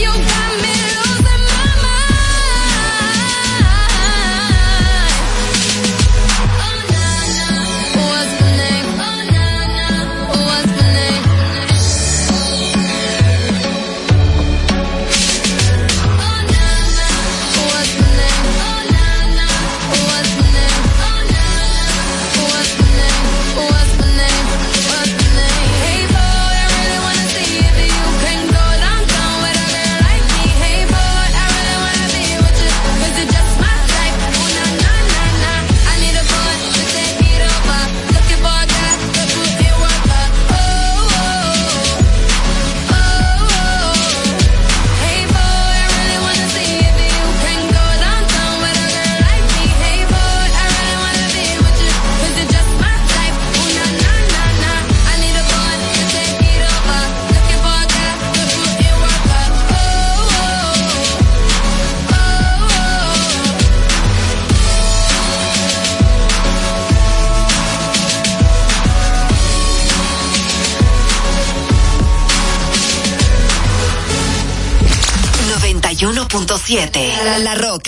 you 0.00 0.27
1.7. 76.68 77.38
La 77.42 77.54
Roca. 77.54 77.87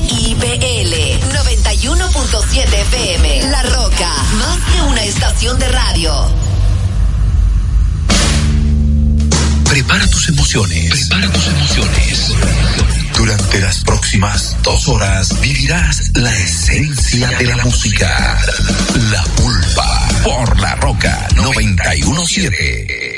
HIPL 0.00 0.92
91.7 1.32 2.74
FM. 2.74 3.42
La 3.50 3.62
Roca, 3.62 4.12
más 4.38 4.58
que 4.72 4.82
una 4.82 5.04
estación 5.04 5.58
de 5.58 5.68
radio. 5.68 6.30
Prepara 9.68 10.06
tus 10.08 10.28
emociones. 10.28 11.08
Prepara 11.08 11.32
tus 11.32 11.46
emociones. 11.46 12.32
Durante 13.16 13.60
las 13.60 13.84
próximas 13.84 14.56
dos 14.62 14.88
horas 14.88 15.40
vivirás 15.40 16.10
la 16.14 16.36
esencia 16.36 17.28
de 17.38 17.46
la 17.46 17.56
música. 17.58 18.38
La 19.12 19.22
pulpa 19.36 20.08
por 20.24 20.60
la 20.60 20.74
roca 20.76 21.28
917. 21.36 23.13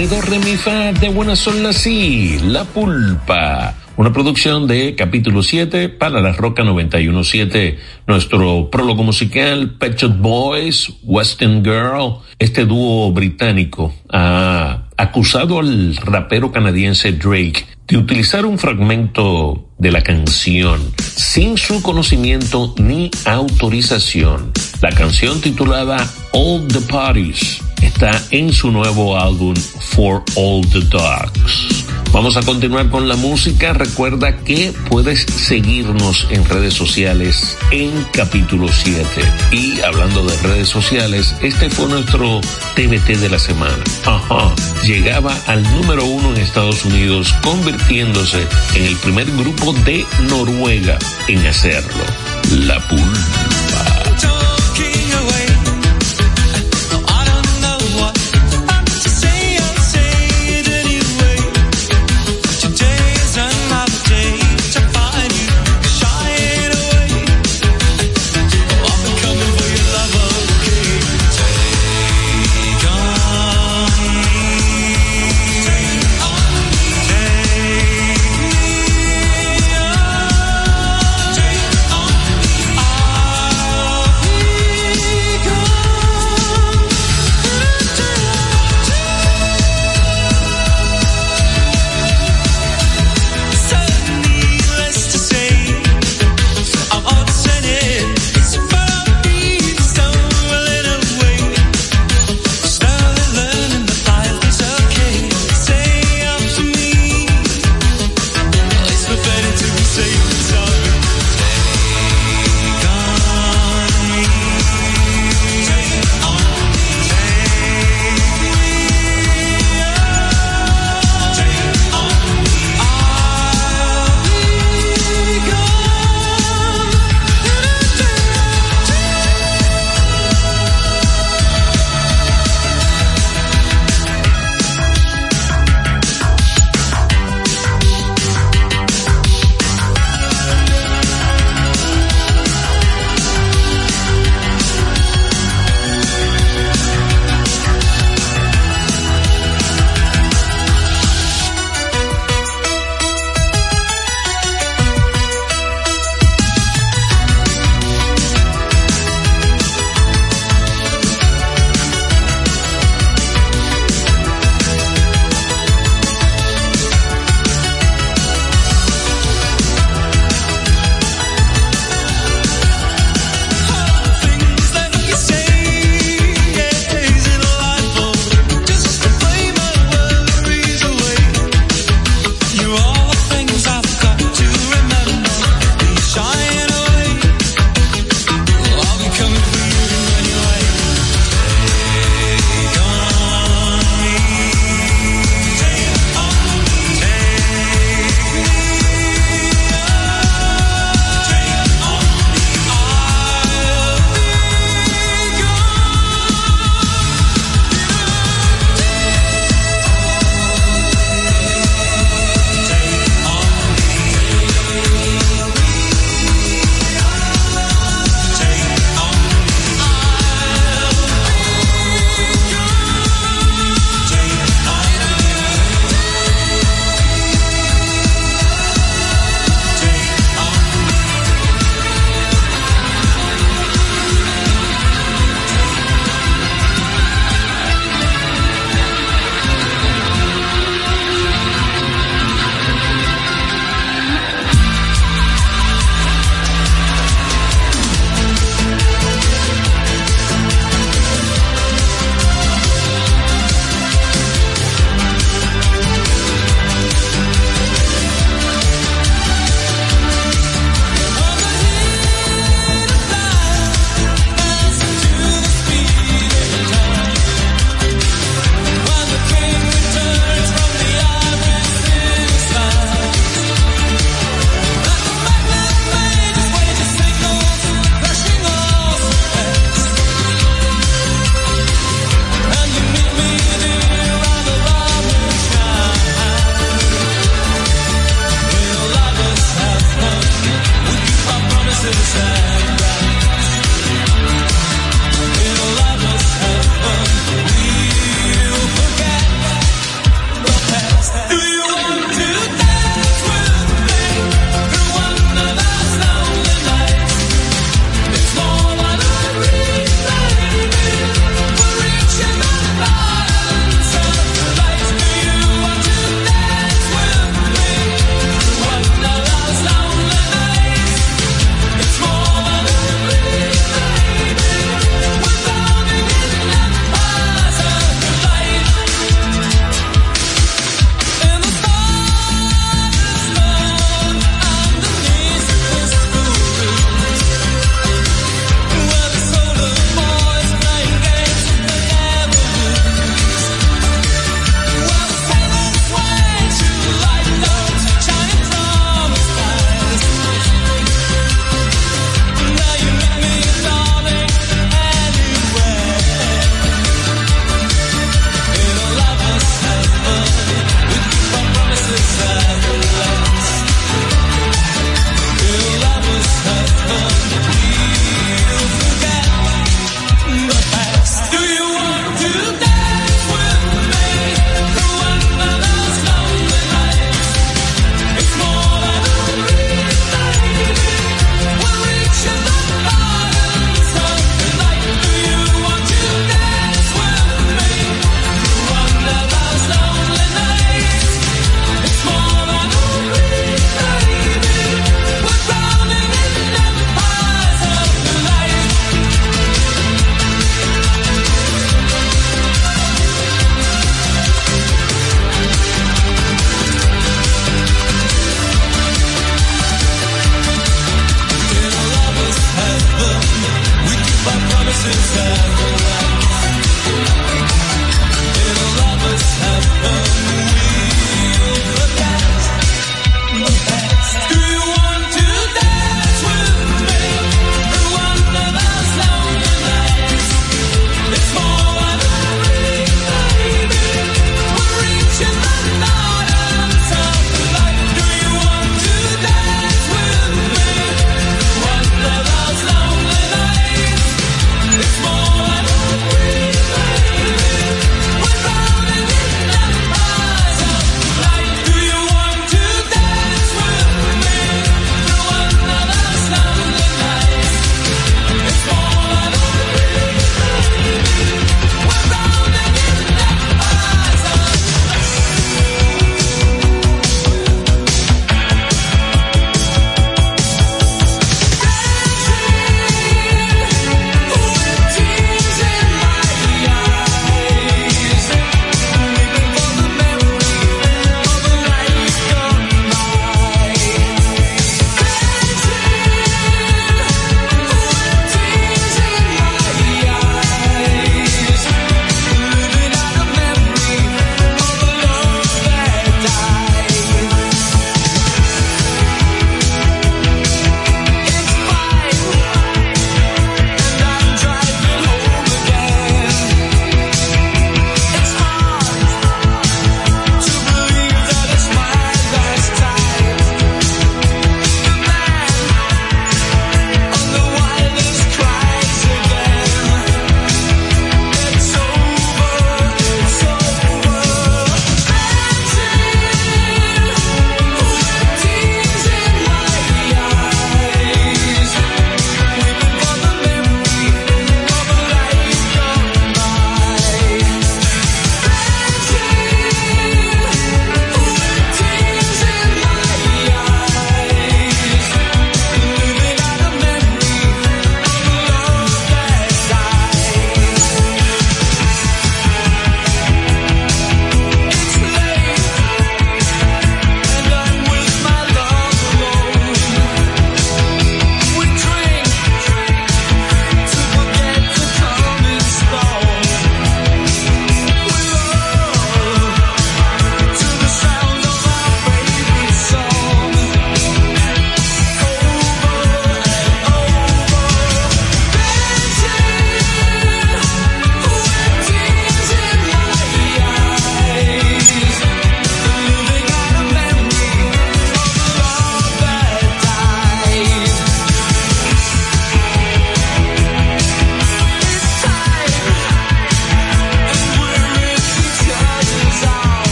De 0.00 0.06
do, 0.06 1.00
de 1.00 1.08
buena 1.10 1.36
son 1.36 1.62
la 1.62 1.74
si, 1.74 2.38
la 2.38 2.64
pulpa. 2.64 3.74
Una 3.98 4.10
producción 4.10 4.66
de 4.66 4.94
capítulo 4.94 5.42
7 5.42 5.90
para 5.90 6.22
la 6.22 6.32
Roca 6.32 6.64
917. 6.64 7.78
Nuestro 8.06 8.70
prólogo 8.70 9.02
musical, 9.02 9.76
Pet 9.78 10.02
Boys, 10.16 10.90
Western 11.02 11.62
Girl. 11.62 12.14
Este 12.38 12.64
dúo 12.64 13.12
británico 13.12 13.92
ha 14.10 14.84
acusado 14.96 15.58
al 15.58 15.94
rapero 15.96 16.50
canadiense 16.50 17.12
Drake 17.12 17.66
de 17.86 17.98
utilizar 17.98 18.46
un 18.46 18.58
fragmento 18.58 19.68
de 19.76 19.92
la 19.92 20.00
canción 20.00 20.80
sin 20.96 21.58
su 21.58 21.82
conocimiento 21.82 22.74
ni 22.78 23.10
autorización. 23.26 24.50
La 24.80 24.92
canción 24.92 25.42
titulada 25.42 26.10
All 26.32 26.66
the 26.68 26.80
Parties 26.90 27.60
está 27.82 28.10
en 28.30 28.52
su 28.52 28.70
nuevo 28.70 29.18
álbum 29.18 29.54
For 29.56 30.22
All 30.36 30.66
the 30.70 30.80
Dogs. 30.80 31.84
Vamos 32.12 32.36
a 32.36 32.42
continuar 32.42 32.90
con 32.90 33.06
la 33.06 33.14
música. 33.14 33.72
Recuerda 33.72 34.36
que 34.38 34.72
puedes 34.88 35.22
seguirnos 35.22 36.26
en 36.30 36.44
redes 36.44 36.74
sociales 36.74 37.56
en 37.70 37.92
capítulo 38.12 38.66
7. 38.68 39.04
Y 39.52 39.80
hablando 39.80 40.24
de 40.24 40.36
redes 40.38 40.68
sociales, 40.68 41.36
este 41.40 41.70
fue 41.70 41.88
nuestro 41.88 42.40
TBT 42.74 43.18
de 43.18 43.28
la 43.28 43.38
semana. 43.38 43.84
Ajá. 44.04 44.52
Llegaba 44.84 45.36
al 45.46 45.62
número 45.62 46.04
uno 46.04 46.34
en 46.34 46.38
Estados 46.38 46.84
Unidos, 46.84 47.32
convirtiéndose 47.44 48.44
en 48.74 48.84
el 48.86 48.96
primer 48.96 49.30
grupo 49.30 49.72
de 49.84 50.04
Noruega 50.28 50.98
en 51.28 51.46
hacerlo. 51.46 52.04
La 52.50 52.80
Pulpa. 52.88 54.00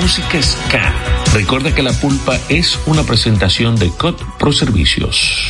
Música 0.00 0.42
ska. 0.42 0.94
Recuerda 1.34 1.74
que 1.74 1.82
La 1.82 1.92
Pulpa 1.92 2.38
es 2.48 2.78
una 2.86 3.02
presentación 3.02 3.76
de 3.76 3.90
COD 3.90 4.16
Pro 4.38 4.52
Servicios. 4.52 5.49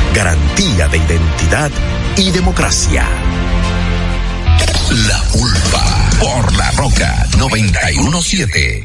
garantía 0.13 0.87
de 0.87 0.97
identidad 0.97 1.71
y 2.17 2.31
democracia. 2.31 3.05
La 5.07 5.23
Pulpa 5.31 6.09
por 6.19 6.57
la 6.57 6.71
Roca 6.71 7.27
917. 7.37 8.83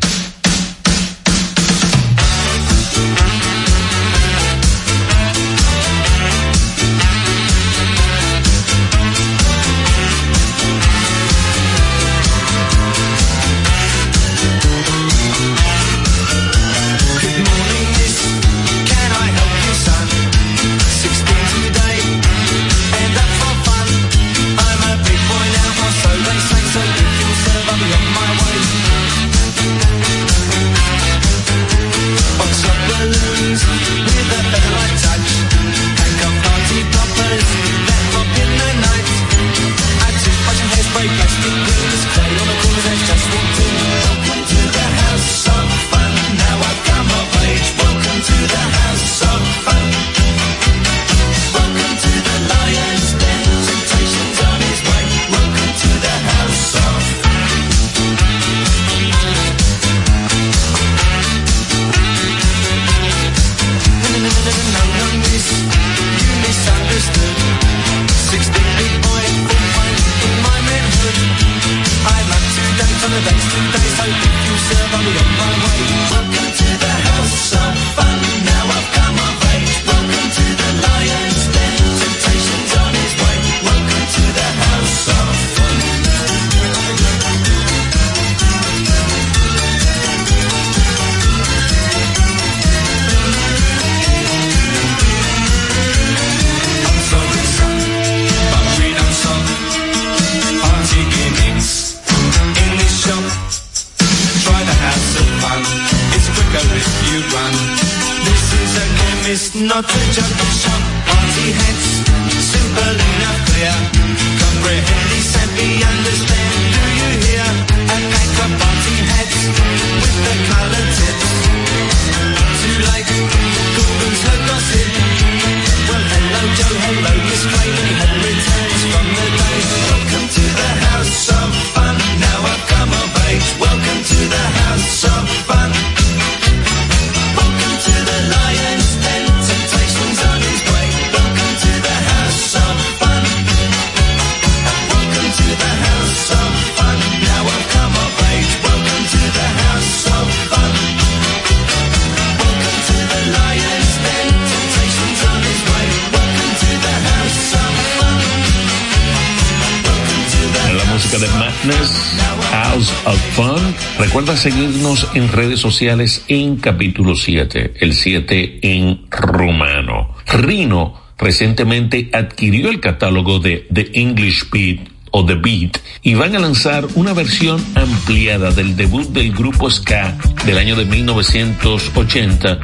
Seguirnos 164.36 165.08
en 165.14 165.28
redes 165.32 165.60
sociales 165.60 166.24
en 166.28 166.56
capítulo 166.56 167.16
7, 167.16 167.74
el 167.80 167.94
7 167.94 168.58
en 168.62 169.06
romano. 169.10 170.14
Rino 170.26 171.00
recientemente 171.18 172.10
adquirió 172.12 172.68
el 172.68 172.80
catálogo 172.80 173.38
de 173.38 173.66
The 173.72 173.90
English 173.94 174.50
Beat 174.50 174.88
o 175.10 175.24
The 175.24 175.36
Beat 175.36 175.78
y 176.02 176.14
van 176.14 176.36
a 176.36 176.38
lanzar 176.38 176.86
una 176.94 177.14
versión 177.14 177.64
ampliada 177.74 178.50
del 178.50 178.76
debut 178.76 179.08
del 179.08 179.32
grupo 179.32 179.70
ska 179.70 180.16
del 180.44 180.58
año 180.58 180.76
de 180.76 180.84
1980, 180.84 182.58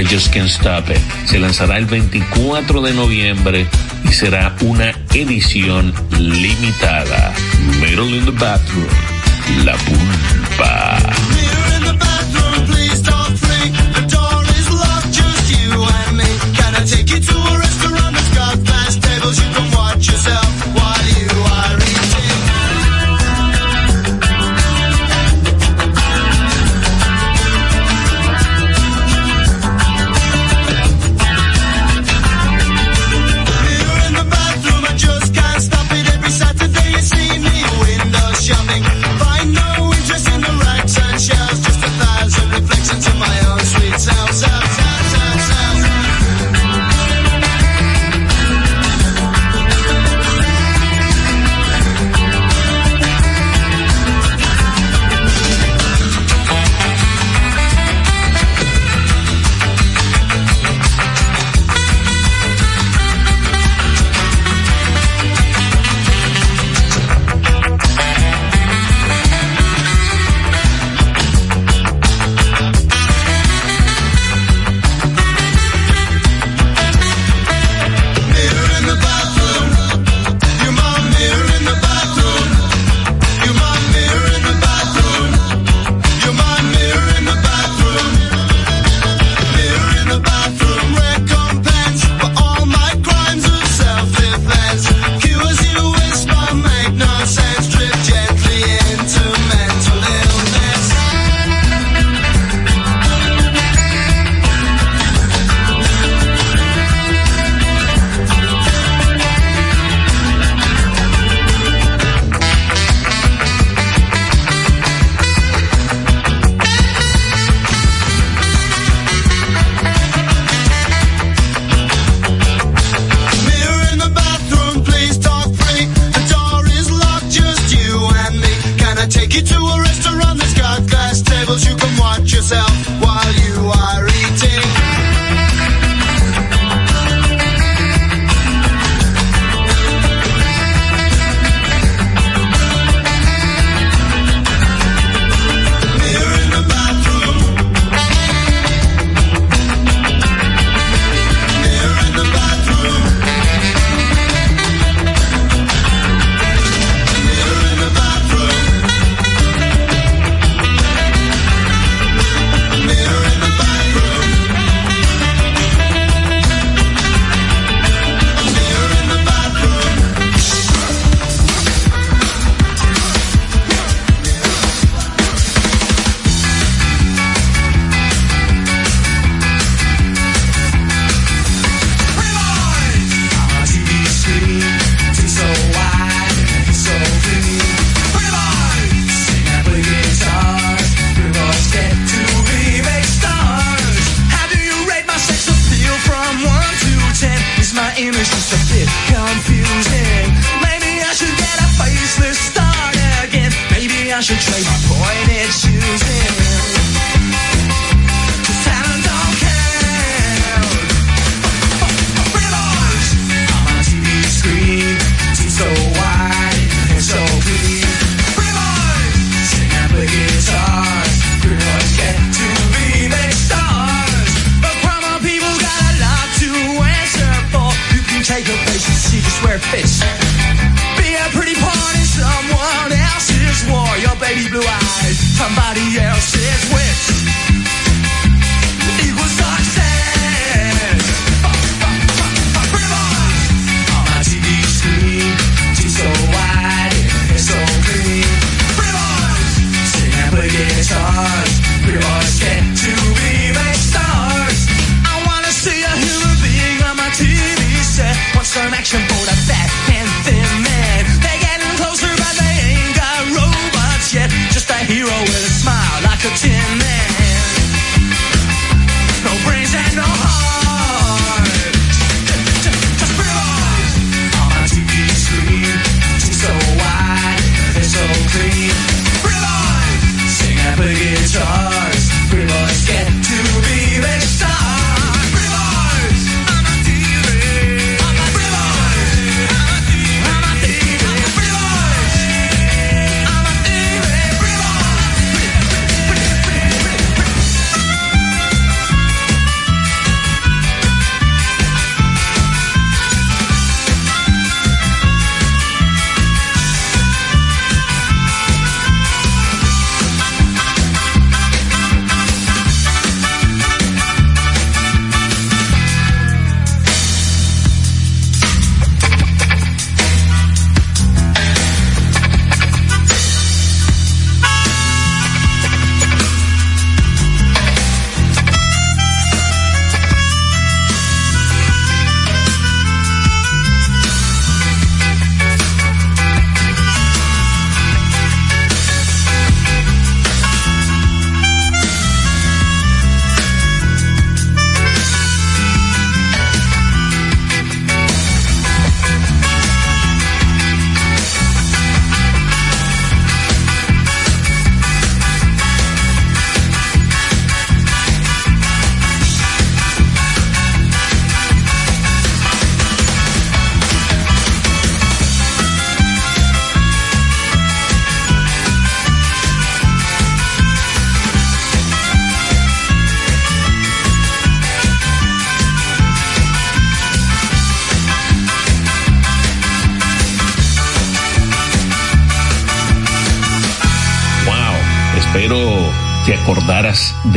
I 0.00 0.04
Just 0.04 0.32
Can't 0.32 0.48
Stop 0.48 0.90
It. 0.90 0.98
Se 1.26 1.38
lanzará 1.38 1.78
el 1.78 1.86
24 1.86 2.80
de 2.80 2.94
noviembre 2.94 3.66
y 4.04 4.08
será 4.08 4.56
una 4.62 4.90
edición 5.12 5.92
limitada. 6.18 7.34
Middle 7.80 8.16
in 8.16 8.24
the 8.24 8.30
Bathroom, 8.30 8.86
La 9.64 9.76
Pulpa. 9.76 10.37
Take 10.58 11.37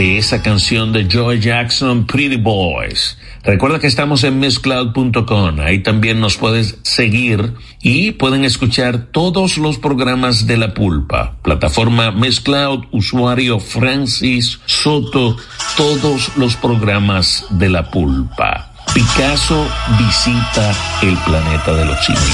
de 0.02 0.18
esa 0.18 0.42
canción 0.42 0.94
de 0.94 1.08
Joe 1.12 1.40
Jackson, 1.40 2.08
Pretty 2.08 2.38
Boys. 2.38 3.20
Recuerda 3.44 3.78
que 3.78 3.86
estamos 3.86 4.24
en 4.24 4.40
misscloud.com, 4.40 5.60
ahí 5.60 5.84
también 5.84 6.20
nos 6.20 6.38
puedes 6.38 6.80
seguir 6.82 7.54
y 7.84 8.14
pueden 8.14 8.44
escuchar 8.44 9.10
todos 9.12 9.60
los 9.60 9.78
programas 9.78 10.48
de 10.48 10.58
La 10.58 10.74
Pulpa. 10.74 11.36
Plataforma 11.44 12.10
Misscloud, 12.10 12.86
usuario 12.90 13.60
Francis 13.60 14.60
Soto, 14.66 15.38
todos 15.78 16.36
los 16.36 16.56
programas 16.56 17.46
de 17.52 17.70
La 17.70 17.92
Pulpa. 17.92 18.74
Picasso 18.96 19.68
visita 20.00 20.76
el 21.04 21.16
planeta 21.18 21.76
de 21.76 21.86
los 21.86 22.04
simios. 22.04 22.26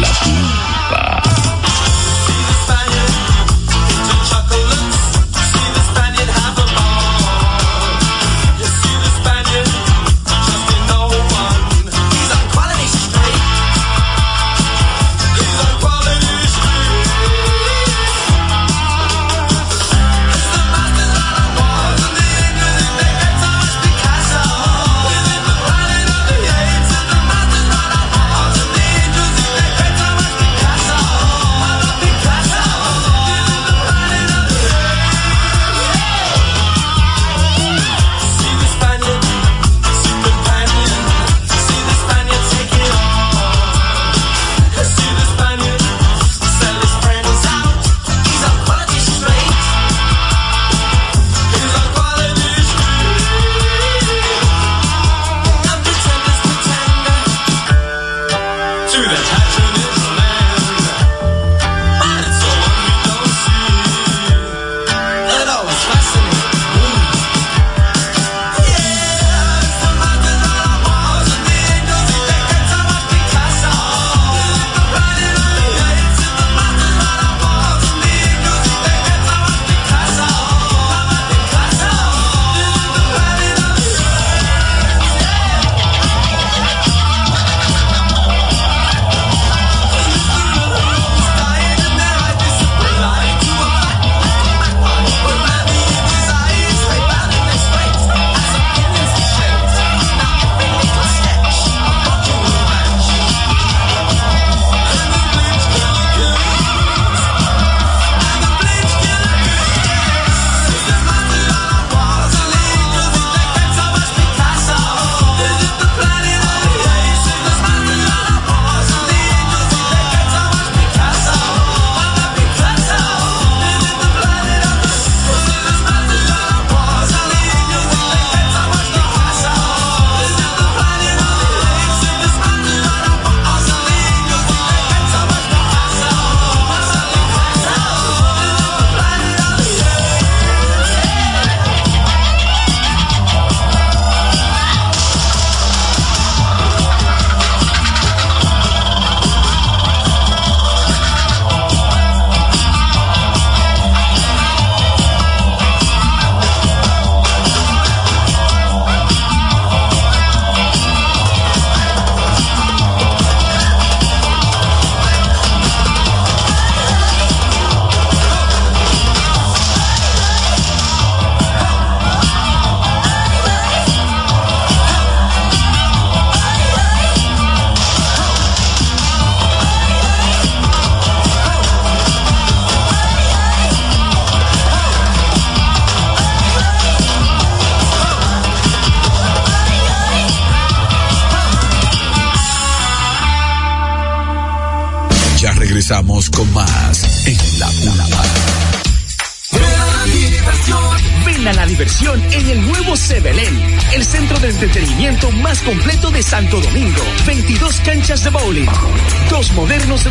La 0.00 0.08
Pulpa. 0.22 0.71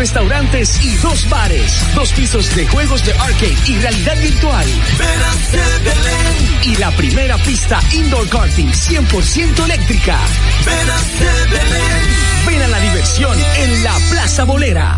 Restaurantes 0.02 0.84
y 0.84 0.96
dos 0.96 1.30
bares, 1.30 1.86
dos 1.94 2.12
pisos 2.14 2.56
de 2.56 2.68
juegos 2.68 3.06
de 3.06 3.14
arcade 3.14 3.56
y 3.68 3.78
realidad 3.78 4.20
virtual. 4.20 4.66
Sebelén. 5.52 6.64
Y 6.64 6.76
la 6.78 6.90
primera 6.90 7.38
pista 7.38 7.80
indoor 7.92 8.28
karting 8.28 8.70
100% 8.70 9.64
eléctrica. 9.64 10.18
Sebelén. 10.64 12.48
Ven 12.48 12.62
a 12.64 12.68
la 12.70 12.80
diversión 12.80 13.38
en 13.58 13.84
la 13.84 13.96
Plaza 14.10 14.44
Bolera. 14.44 14.98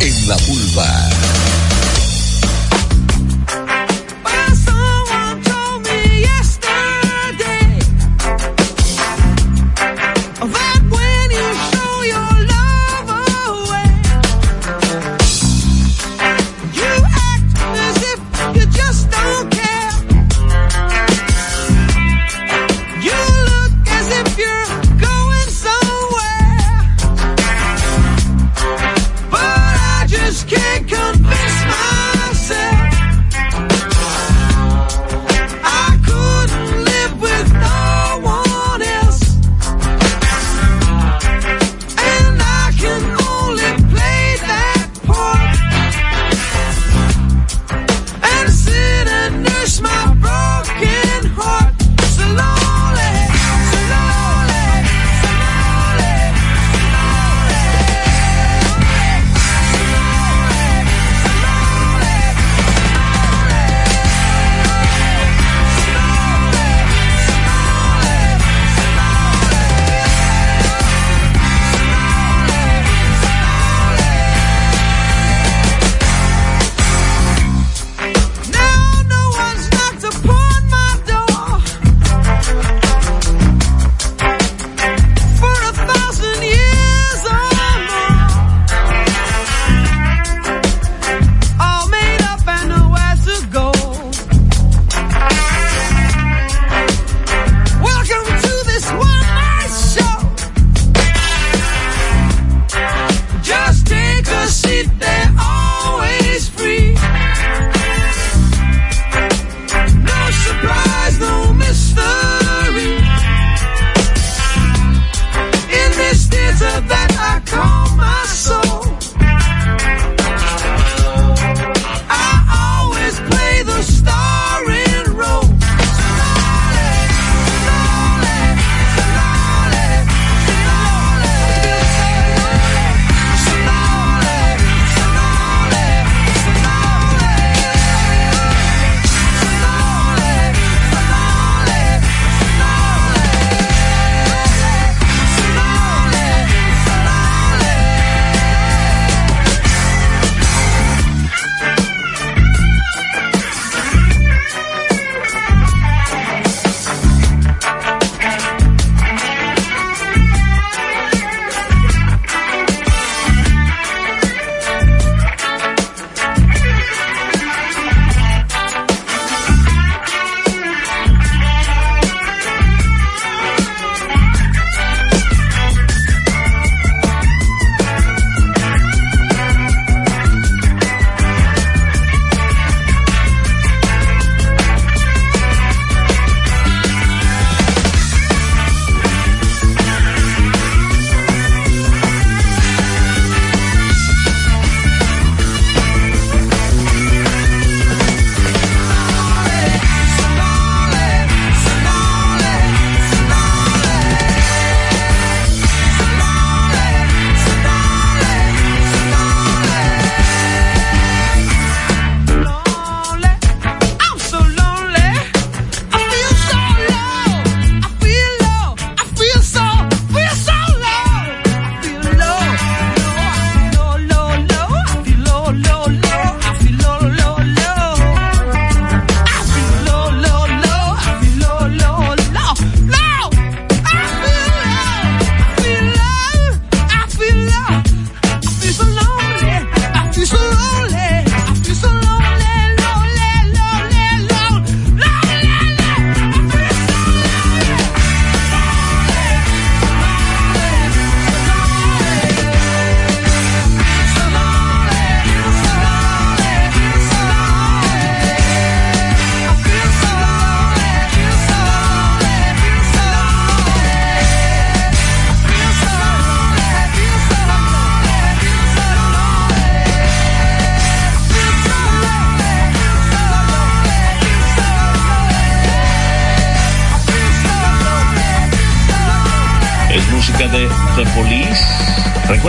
en 0.00 0.28
la 0.28 0.36
pulpa. 0.36 1.27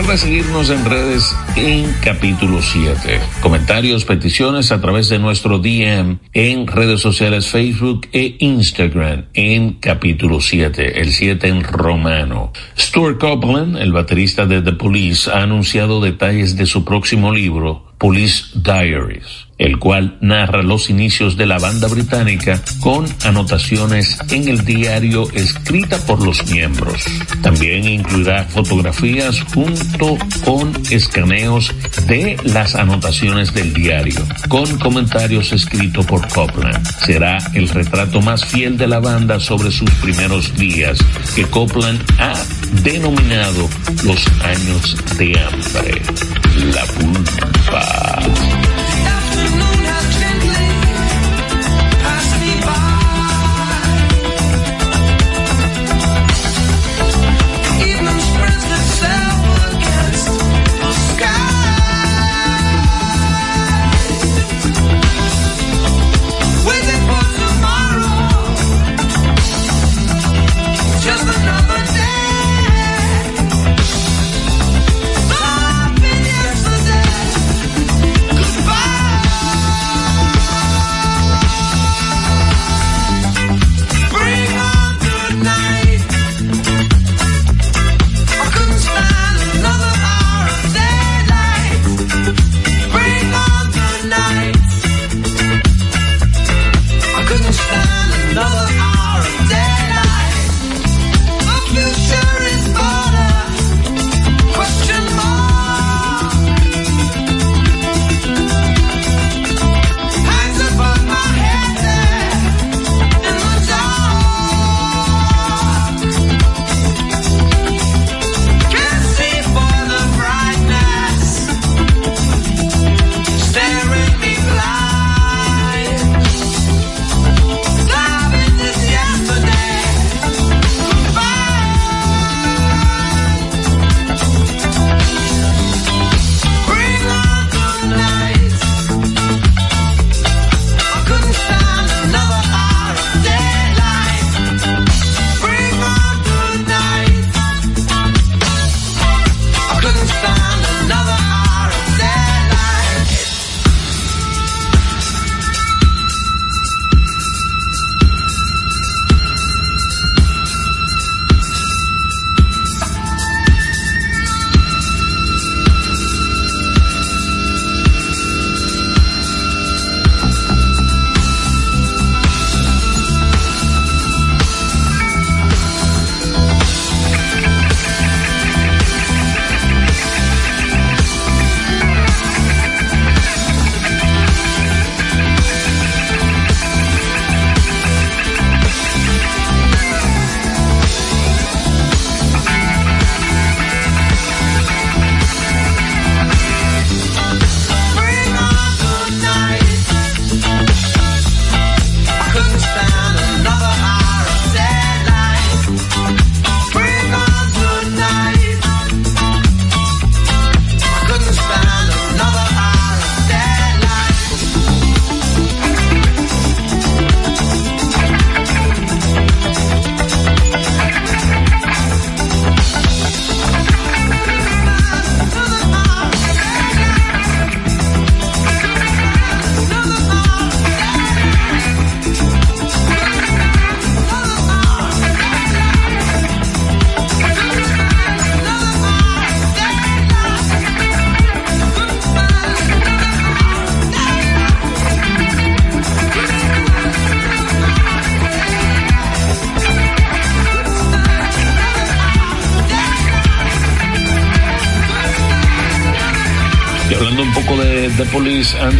Recuerda 0.10 0.26
seguirnos 0.26 0.70
en 0.72 0.86
redes 0.86 1.36
en 1.56 1.94
capítulo 2.04 2.64
7. 2.64 3.20
Comentarios, 3.42 4.06
peticiones 4.06 4.72
a 4.72 4.82
través 4.82 5.08
de 5.10 5.20
nuestro 5.20 5.60
DM 5.60 6.18
en 6.34 6.66
redes 6.66 7.00
sociales 7.00 7.46
Facebook 7.46 8.08
e 8.12 8.36
Instagram 8.40 9.26
en 9.36 9.74
capítulo 9.74 10.42
7, 10.42 11.00
el 11.00 11.14
7 11.14 11.48
en 11.50 11.64
romano. 11.64 12.52
Stuart 12.76 13.20
Copeland, 13.20 13.78
el 13.78 13.94
baterista 13.94 14.48
de 14.48 14.64
The 14.64 14.72
Police, 14.72 15.30
ha 15.30 15.44
anunciado 15.44 16.02
detalles 16.02 16.56
de 16.58 16.66
su 16.66 16.84
próximo 16.84 17.32
libro, 17.32 17.94
Police 18.00 18.46
Diaries, 18.56 19.49
el 19.60 19.78
cual 19.78 20.18
narra 20.22 20.64
los 20.64 20.90
inicios 20.90 21.38
de 21.38 21.46
la 21.46 21.60
banda 21.60 21.88
británica 21.88 22.62
con 22.80 23.06
anotaciones 23.26 24.18
en 24.32 24.48
el 24.48 24.66
diario 24.66 25.30
escrita 25.34 25.98
por 26.06 26.24
los 26.24 26.50
miembros. 26.50 27.04
También 27.44 27.86
incluirá 27.86 28.46
fotografías 28.46 29.42
junto 29.54 30.18
con 30.46 30.72
escaneos 30.90 31.74
de 32.08 32.38
las 32.46 32.76
anotaciones 32.76 33.54
del 33.54 33.74
diario, 33.74 34.22
con 34.48 34.80
comentarios 34.80 35.52
escritos 35.52 36.06
por 36.06 36.26
Copland. 36.30 36.86
Será 37.06 37.38
el 37.54 37.68
retrato 37.68 38.22
más 38.22 38.46
fiel 38.46 38.78
de 38.78 38.88
la 38.88 39.00
banda 39.00 39.40
sobre 39.42 39.72
sus 39.72 39.92
primeros 39.96 40.56
días, 40.56 41.00
que 41.36 41.44
Copland 41.46 42.02
ha 42.18 42.34
denominado 42.82 43.70
los 44.04 44.26
años 44.44 44.96
de 45.18 45.38
hambre. 45.38 46.02
La 46.74 46.86
pulpa. 46.86 48.20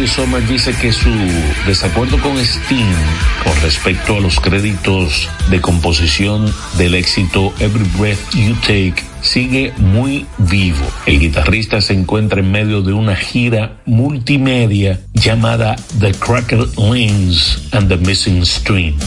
Andy 0.00 0.06
Sommer 0.06 0.48
dice 0.48 0.74
que 0.80 0.92
su 0.92 1.10
desacuerdo 1.66 2.18
con 2.20 2.38
Sting 2.38 2.94
con 3.44 3.60
respecto 3.60 4.16
a 4.16 4.20
los 4.20 4.40
créditos 4.40 5.28
de 5.50 5.60
composición 5.60 6.50
del 6.78 6.94
éxito 6.94 7.52
Every 7.58 7.84
Breath 7.98 8.18
You 8.34 8.54
Take 8.62 8.94
sigue 9.20 9.74
muy 9.76 10.24
vivo. 10.38 10.86
El 11.04 11.20
guitarrista 11.20 11.82
se 11.82 11.92
encuentra 11.92 12.40
en 12.40 12.50
medio 12.50 12.80
de 12.80 12.94
una 12.94 13.14
gira 13.14 13.82
multimedia 13.84 15.00
llamada 15.12 15.76
The 15.98 16.12
Cracker 16.12 16.66
Links 16.78 17.68
and 17.72 17.88
the 17.88 17.98
Missing 17.98 18.46
Strings. 18.46 19.04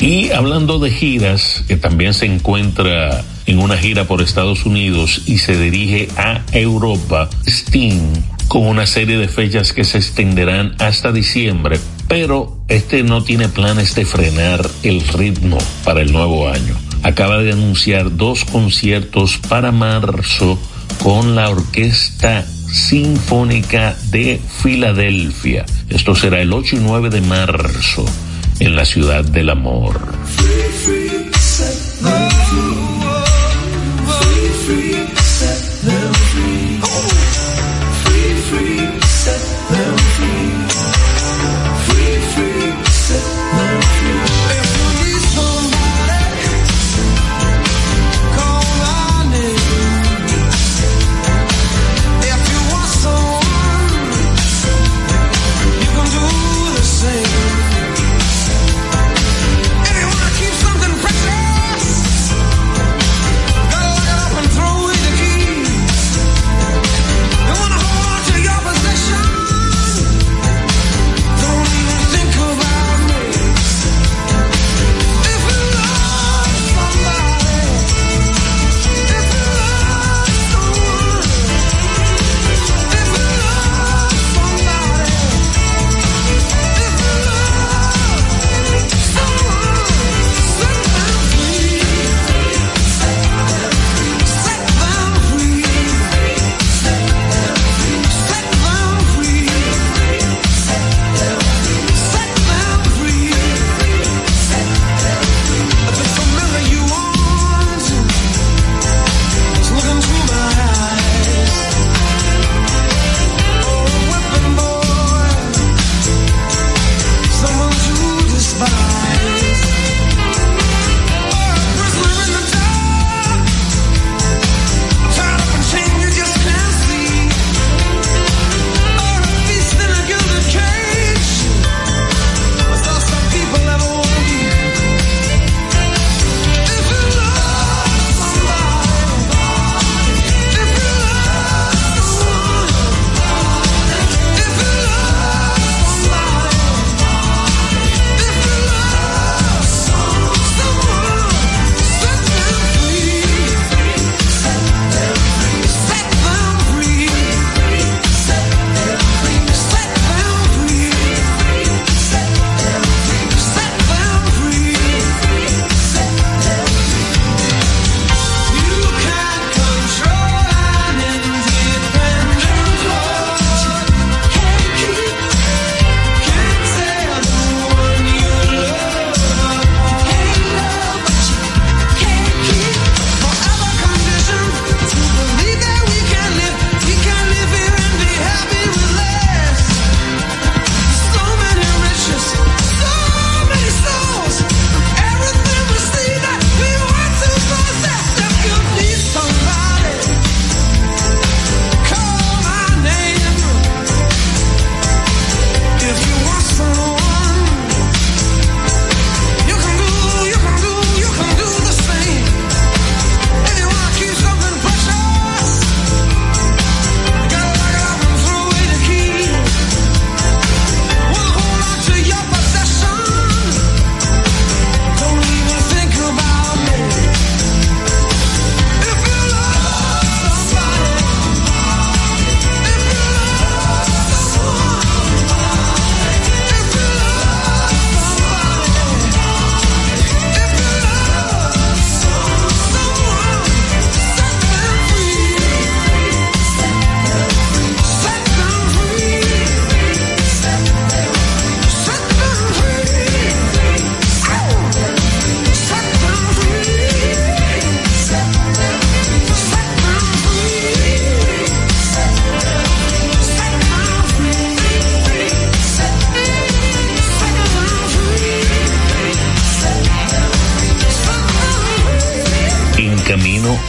Y 0.00 0.30
hablando 0.30 0.80
de 0.80 0.90
giras, 0.90 1.64
que 1.68 1.76
también 1.76 2.14
se 2.14 2.26
encuentra 2.26 3.22
en 3.46 3.58
una 3.58 3.76
gira 3.76 4.04
por 4.04 4.20
Estados 4.20 4.66
Unidos 4.66 5.22
y 5.26 5.38
se 5.38 5.56
dirige 5.56 6.08
a 6.16 6.42
Europa, 6.52 7.30
Sting, 7.46 8.12
con 8.56 8.68
una 8.68 8.86
serie 8.86 9.18
de 9.18 9.28
fechas 9.28 9.74
que 9.74 9.84
se 9.84 9.98
extenderán 9.98 10.76
hasta 10.78 11.12
diciembre, 11.12 11.78
pero 12.08 12.56
este 12.68 13.02
no 13.02 13.22
tiene 13.22 13.50
planes 13.50 13.94
de 13.94 14.06
frenar 14.06 14.66
el 14.82 15.06
ritmo 15.06 15.58
para 15.84 16.00
el 16.00 16.10
nuevo 16.10 16.48
año. 16.48 16.74
acaba 17.02 17.36
de 17.42 17.52
anunciar 17.52 18.16
dos 18.16 18.46
conciertos 18.46 19.36
para 19.36 19.72
marzo 19.72 20.58
con 21.02 21.34
la 21.34 21.50
Orquesta 21.50 22.46
Sinfónica 22.46 23.94
de 24.10 24.40
Filadelfia. 24.62 25.66
Esto 25.90 26.14
será 26.14 26.40
el 26.40 26.54
8 26.54 26.76
y 26.76 26.78
9 26.78 27.10
de 27.10 27.20
marzo 27.20 28.06
en 28.58 28.74
la 28.74 28.86
Ciudad 28.86 29.22
del 29.22 29.50
Amor. 29.50 30.00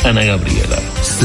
Ana 0.07 0.23
Gabriela. 0.23 0.79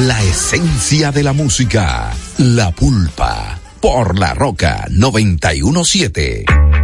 La 0.08 0.20
esencia 0.24 1.12
de 1.12 1.22
la 1.22 1.32
música. 1.32 2.10
La 2.38 2.72
pulpa. 2.72 3.60
Por 3.80 4.18
la 4.18 4.34
roca 4.34 4.86
917. 4.90 6.61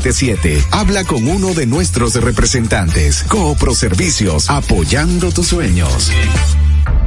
2177. 0.00 0.64
Habla 0.70 1.04
con 1.04 1.28
uno 1.28 1.52
de 1.52 1.66
nuestros 1.66 2.14
representantes. 2.14 3.24
Coopro 3.28 3.74
Servicios, 3.74 4.48
apoyando 4.48 5.30
tus 5.30 5.48
sueños. 5.48 6.10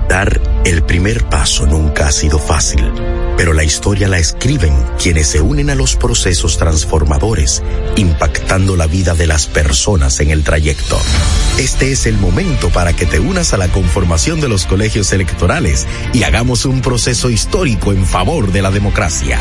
Dar 0.08 0.42
el 0.66 0.84
primer 0.84 1.28
paso 1.28 1.66
nunca 1.66 2.08
ha 2.08 2.12
sido 2.12 2.38
fácil, 2.38 2.92
pero 3.36 3.54
la 3.54 3.64
historia 3.64 4.08
la 4.08 4.20
escriben 4.20 4.74
quienes 5.02 5.28
se 5.28 5.42
unen 5.42 5.72
a 5.72 5.76
los 5.76 5.96
procesos 5.96 6.58
transformadores, 6.58 7.64
impactando 7.96 8.76
la 8.76 8.86
vida 8.86 9.16
de 9.16 9.28
las 9.28 9.48
personas 9.48 10.20
en 10.20 10.30
el 10.30 10.44
trayecto. 10.44 11.00
Este 11.58 11.92
es 11.92 12.06
el 12.06 12.18
momento 12.18 12.70
para 12.70 12.94
que 12.94 13.06
te 13.06 13.20
unas 13.20 13.54
a 13.54 13.58
la 13.58 13.70
conformación 13.70 14.40
de 14.40 14.50
los 14.50 14.66
colegios 14.66 15.12
electorales 15.14 15.88
y 16.14 16.24
hagamos 16.24 16.66
un 16.66 16.82
proceso 16.82 17.32
histórico 17.32 17.92
en 17.92 18.06
favor 18.06 18.52
de 18.52 18.62
la 18.62 18.70
democracia. 18.70 19.40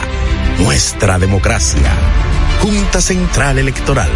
Nuestra 0.59 1.19
democracia. 1.19 1.93
Junta 2.63 3.01
Central 3.01 3.59
Electoral. 3.59 4.09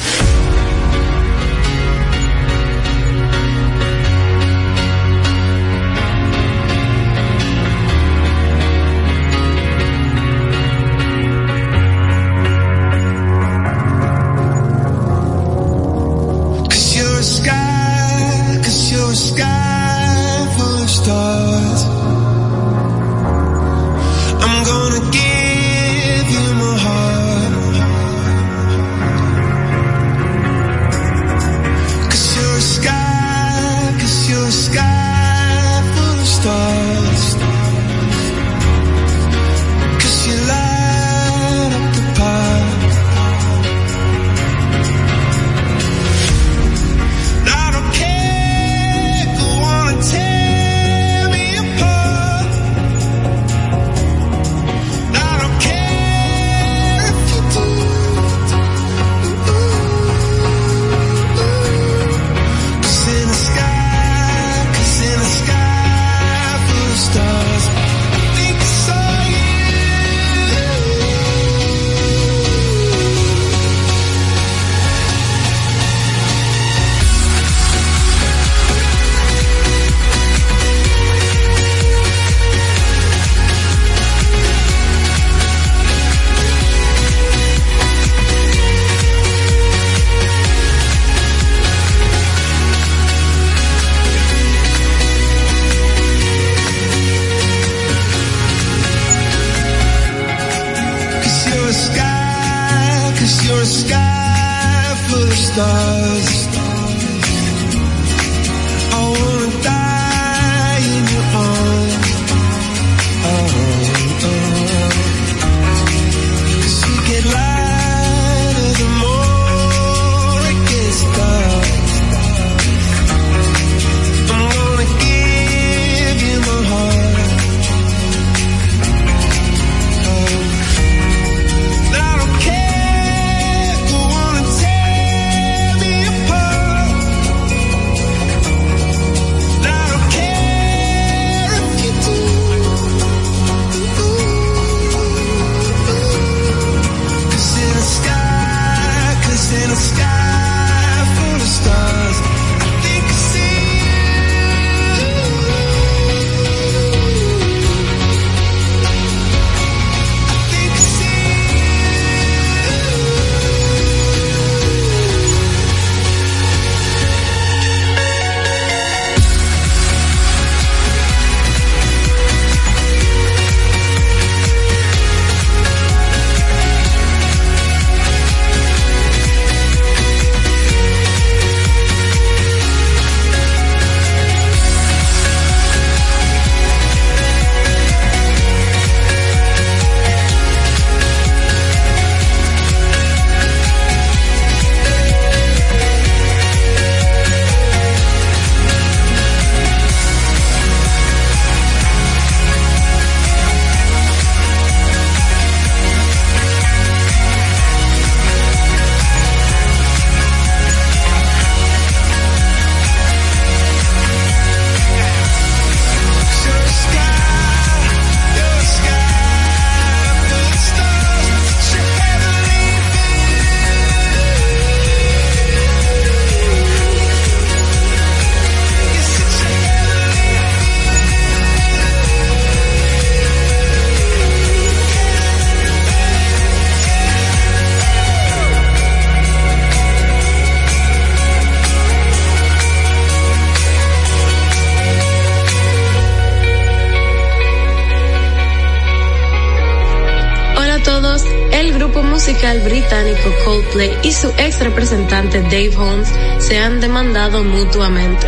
Coldplay 253.44 253.92
y 254.04 254.12
su 254.12 254.28
ex 254.38 254.60
representante 254.60 255.42
Dave 255.42 255.76
Holmes 255.76 256.08
se 256.38 256.60
han 256.60 256.80
demandado 256.80 257.44
mutuamente. 257.44 258.28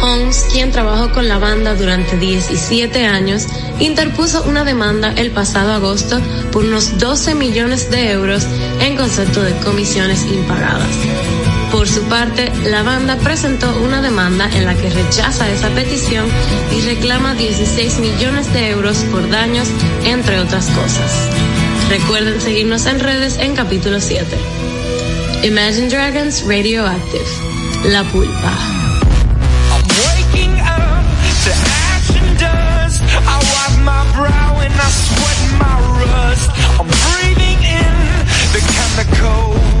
Holmes, 0.00 0.46
quien 0.52 0.70
trabajó 0.70 1.10
con 1.10 1.26
la 1.26 1.38
banda 1.38 1.74
durante 1.74 2.16
17 2.16 3.04
años, 3.04 3.46
interpuso 3.80 4.44
una 4.44 4.62
demanda 4.62 5.12
el 5.16 5.32
pasado 5.32 5.72
agosto 5.72 6.20
por 6.52 6.64
unos 6.64 6.98
12 6.98 7.34
millones 7.34 7.90
de 7.90 8.12
euros 8.12 8.46
en 8.80 8.96
concepto 8.96 9.42
de 9.42 9.56
comisiones 9.56 10.24
impagadas. 10.26 10.96
Por 11.72 11.88
su 11.88 12.02
parte, 12.02 12.52
la 12.70 12.84
banda 12.84 13.16
presentó 13.16 13.76
una 13.82 14.02
demanda 14.02 14.48
en 14.54 14.66
la 14.66 14.74
que 14.76 14.88
rechaza 14.88 15.50
esa 15.50 15.68
petición 15.70 16.26
y 16.70 16.82
reclama 16.82 17.34
16 17.34 17.98
millones 17.98 18.52
de 18.52 18.70
euros 18.70 18.98
por 19.10 19.28
daños, 19.28 19.66
entre 20.04 20.38
otras 20.38 20.68
cosas. 20.68 21.55
Recuerden 21.88 22.40
seguirnos 22.40 22.86
en 22.86 22.98
redes 22.98 23.38
en 23.38 23.54
capítulo 23.54 24.00
7. 24.00 24.26
Imagine 25.44 25.88
Dragons 25.88 26.42
Radioactive. 26.46 27.24
La 27.84 28.02
pulpa. 28.04 28.52
I'm 36.78 36.88
breathing 36.88 37.62
in 37.64 37.94
the 38.52 38.60
chemicals 38.60 39.75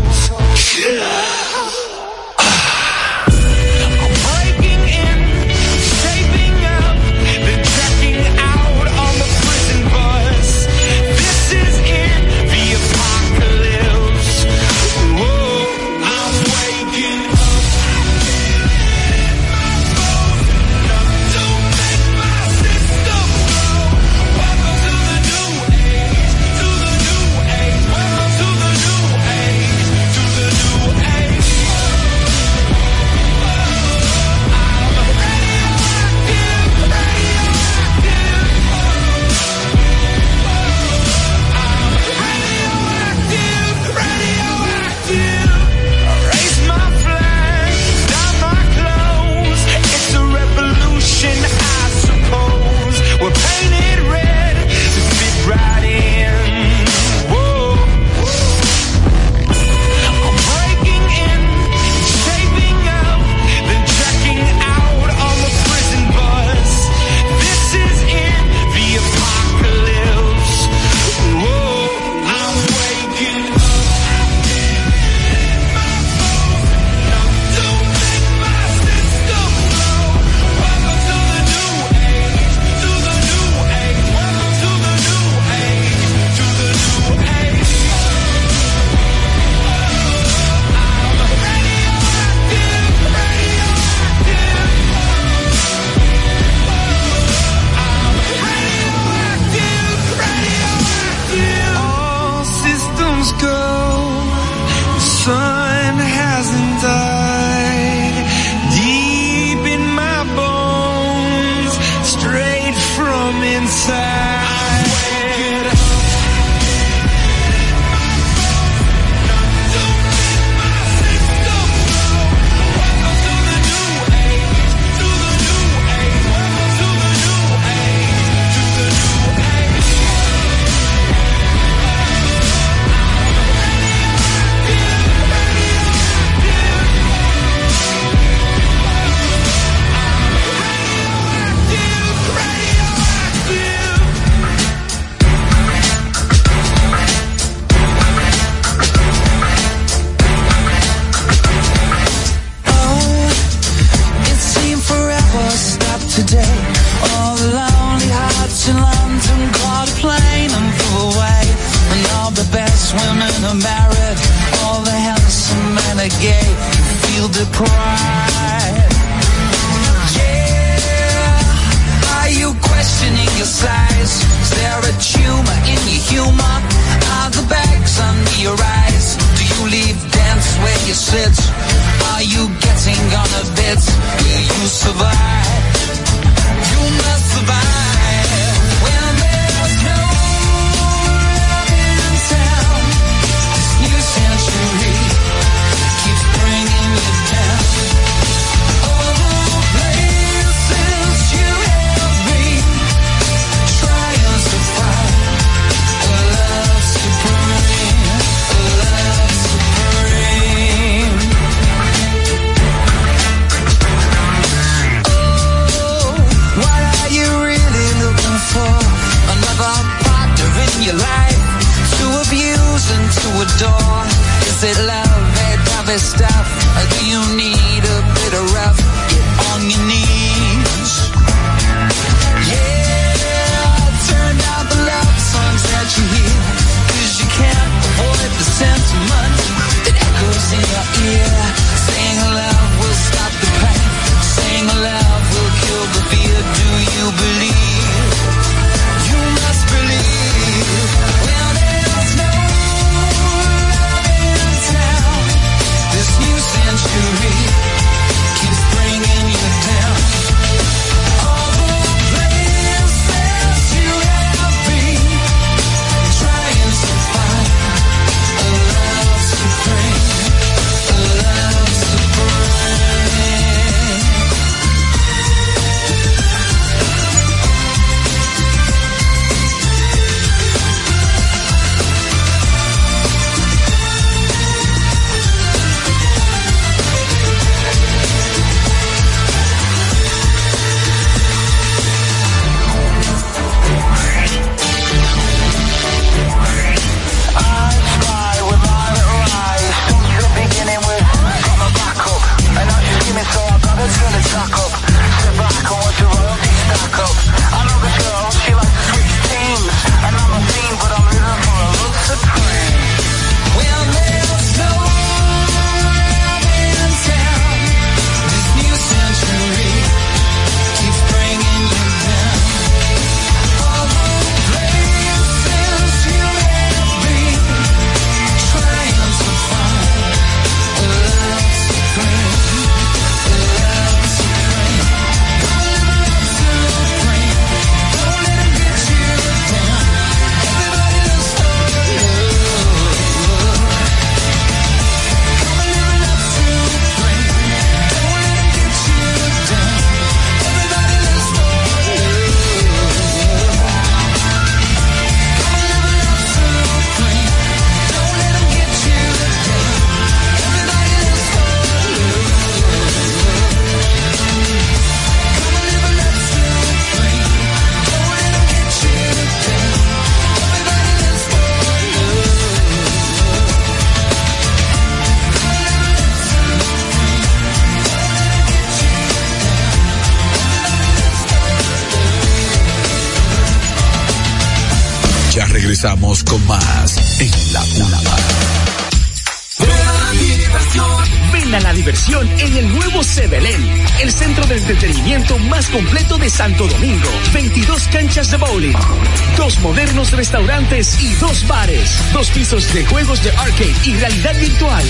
restaurantes 400.16 400.98
y 401.00 401.14
dos 401.14 401.46
bares, 401.46 402.02
dos 402.12 402.30
pisos 402.30 402.72
de 402.72 402.84
juegos 402.86 403.22
de 403.22 403.30
arcade 403.30 403.74
y 403.84 403.94
realidad 403.94 404.34
virtual. 404.40 404.84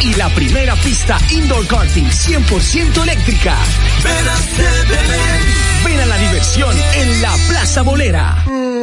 Y 0.00 0.14
la 0.14 0.28
primera 0.30 0.74
pista 0.76 1.18
indoor 1.30 1.66
karting 1.66 2.06
100% 2.06 3.02
eléctrica. 3.02 3.56
Ven 5.84 6.00
a 6.00 6.06
la 6.06 6.18
diversión 6.18 6.76
en 6.94 7.22
la 7.22 7.36
Plaza 7.48 7.82
Bolera. 7.82 8.55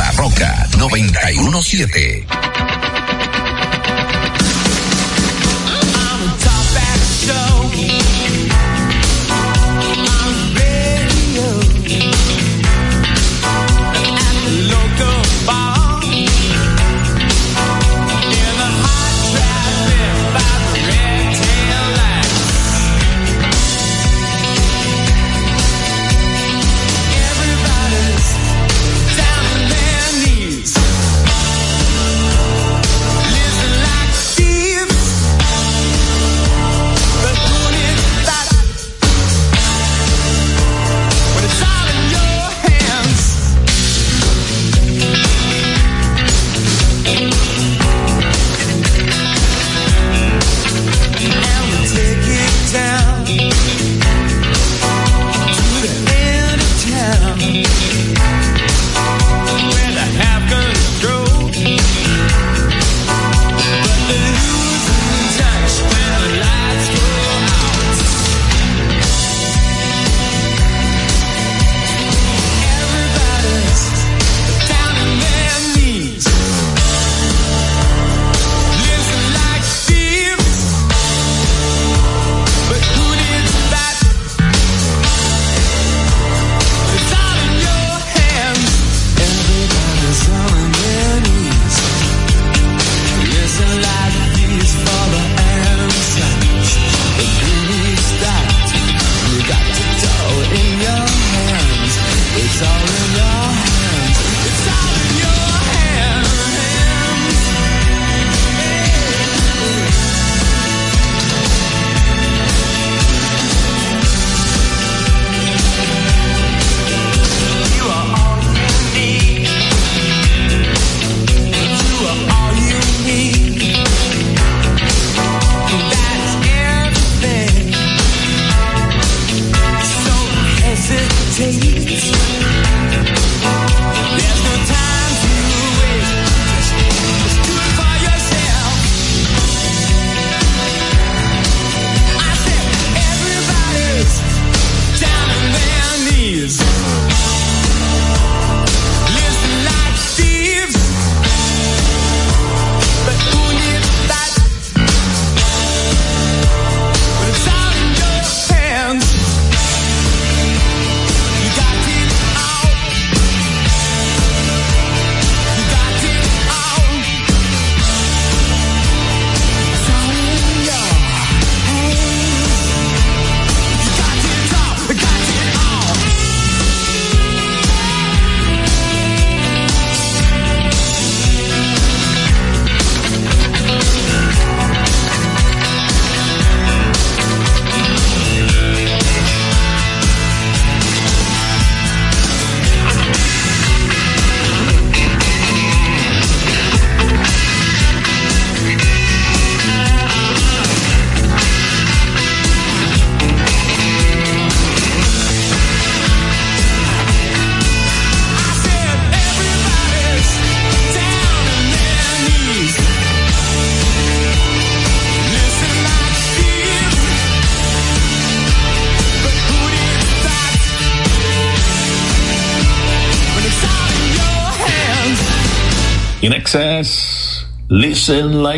la 0.00 0.10
roca 0.12 0.66
917. 0.78 2.39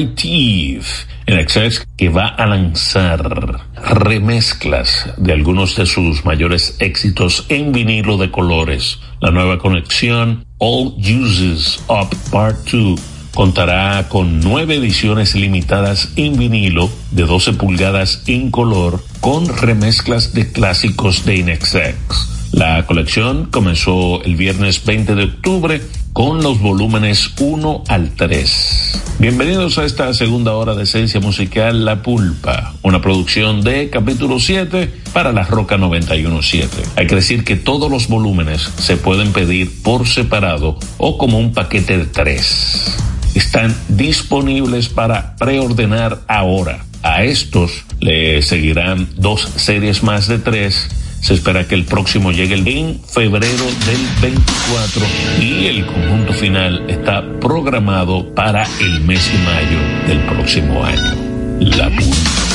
In 0.03 1.38
Excess 1.38 1.86
que 1.96 2.09
va 2.09 2.26
a 2.26 2.46
lanzar 2.46 3.62
remezclas 3.76 5.12
de 5.16 5.32
algunos 5.32 5.76
de 5.76 5.86
sus 5.86 6.24
mayores 6.24 6.76
éxitos 6.80 7.46
en 7.48 7.70
vinilo 7.70 8.16
de 8.16 8.32
colores. 8.32 8.98
La 9.20 9.30
nueva 9.30 9.59
conexión 9.59 10.44
All 10.59 10.94
Uses 10.98 11.84
Up 11.88 12.16
Part 12.32 12.68
2 12.72 13.00
contará 13.32 14.09
con 14.09 14.40
nueve 14.40 14.74
ediciones 14.74 15.36
limitadas 15.36 16.09
en 16.16 16.36
vinilo 16.36 16.90
de 17.12 17.22
12 17.22 17.53
pulgadas 17.53 18.24
en 18.26 18.50
color 18.50 19.05
con 19.20 19.46
remezclas 19.46 20.34
de 20.34 20.50
clásicos 20.50 21.24
de 21.24 21.36
Inexex. 21.36 22.50
La 22.50 22.84
colección 22.86 23.46
comenzó 23.53 24.20
el 24.24 24.34
viernes 24.34 24.84
20 24.84 25.14
de 25.14 25.24
octubre 25.24 25.80
con 26.12 26.42
los 26.42 26.59
volúmenes 26.59 27.32
1 27.38 27.84
al 27.88 28.11
3. 28.16 28.82
Bienvenidos 29.23 29.79
a 29.79 29.85
esta 29.85 30.12
segunda 30.14 30.53
hora 30.55 30.75
de 30.75 30.83
esencia 30.83 31.20
musical 31.20 31.85
La 31.85 32.03
Pulpa, 32.03 32.75
una 32.83 33.01
producción 33.01 33.62
de 33.62 33.89
capítulo 33.89 34.41
7 34.41 34.93
para 35.12 35.31
la 35.31 35.45
Roca 35.45 35.79
917. 35.79 36.83
Hay 36.97 37.07
que 37.07 37.14
decir 37.14 37.45
que 37.45 37.55
todos 37.55 37.89
los 37.89 38.09
volúmenes 38.09 38.62
se 38.62 38.97
pueden 38.97 39.33
pedir 39.33 39.81
por 39.85 40.09
separado 40.09 40.77
o 40.99 41.18
como 41.18 41.39
un 41.39 41.55
paquete 41.55 41.99
de 41.99 42.07
3. 42.07 42.97
Están 43.37 43.77
disponibles 43.91 44.89
para 44.89 45.37
preordenar 45.37 46.18
ahora. 46.27 46.85
A 47.05 47.23
estos 47.23 47.85
le 48.01 48.43
seguirán 48.43 49.09
dos 49.14 49.49
series 49.55 50.03
más 50.03 50.27
de 50.27 50.41
tres 50.41 50.89
se 51.23 51.35
espera 51.35 51.66
que 51.66 51.77
el 51.77 51.85
próximo 51.85 52.33
llegue 52.33 52.55
el 52.55 52.66
en 52.66 53.01
febrero 53.01 53.64
del 53.87 54.20
24 54.20 55.07
y 55.41 55.66
el 55.66 55.87
conjunto 55.87 56.33
final 56.33 56.85
está 56.89 57.23
programado 57.41 58.35
para 58.35 58.66
el 58.81 59.01
mes 59.03 59.33
de 59.33 59.39
mayo 59.39 59.79
del 60.09 60.18
próximo 60.27 60.85
año. 60.85 61.14
La 61.61 61.89
punta. 61.89 62.51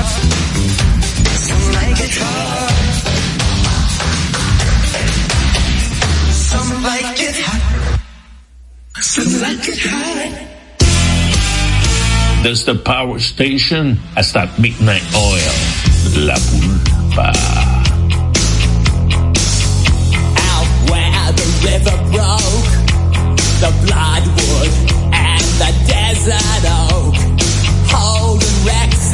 Some 0.00 1.72
like 1.72 2.00
it 2.00 2.14
hot. 2.16 2.70
Some 6.32 6.82
like 6.82 7.20
it 7.20 7.36
hot. 7.44 8.00
Some 9.02 9.32
like 9.42 9.68
it 9.68 9.78
hot. 9.78 10.48
Does 12.42 12.64
the 12.64 12.74
power 12.74 13.18
station. 13.18 13.98
That's 14.14 14.32
that 14.32 14.58
midnight 14.58 15.04
oil. 15.14 15.52
La 16.16 16.34
pulpa. 16.34 17.32
Out 20.48 20.70
where 20.88 21.32
the 21.36 21.48
river 21.68 21.96
broke, 22.08 22.72
the 23.60 23.72
bloodwood 23.84 24.72
and 25.12 25.44
the 25.60 25.72
desert 25.86 26.64
oak, 26.88 27.14
holding 27.92 28.58
wrecks 28.64 29.12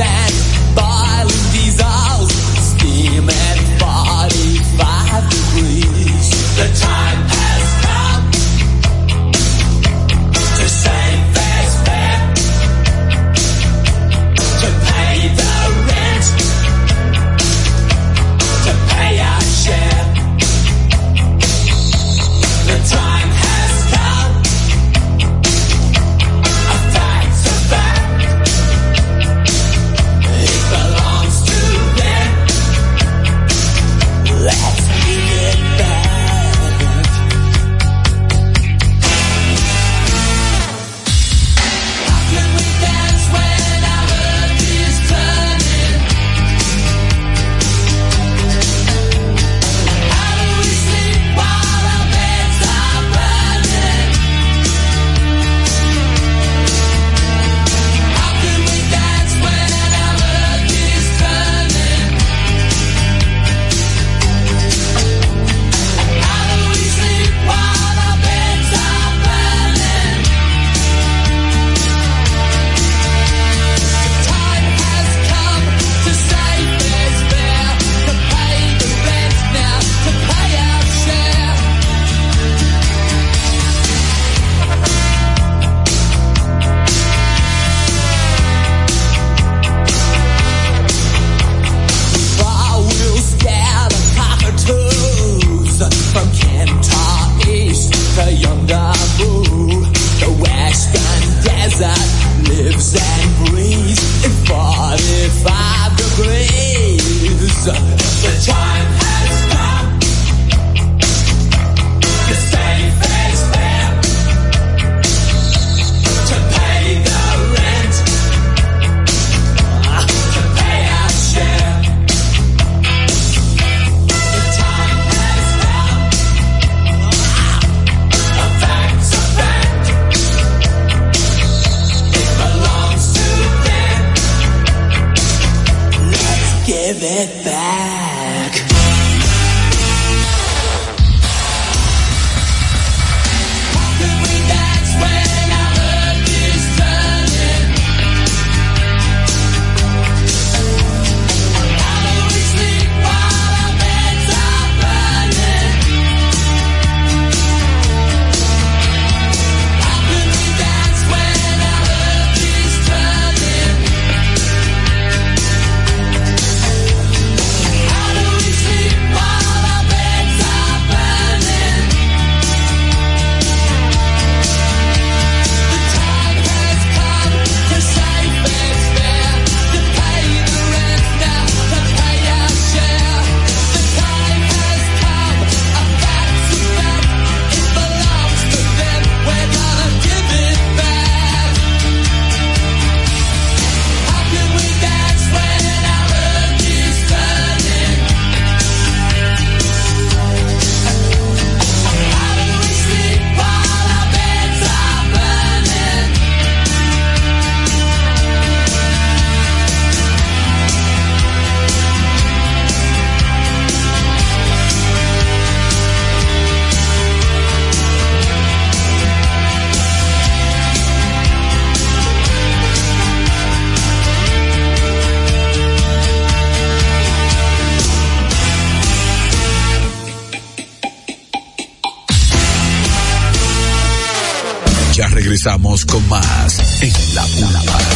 regresamos 235.46 235.84
con 235.84 236.08
más 236.08 236.82
en 236.82 237.14
la 237.14 237.22
Pulpa. 237.22 237.95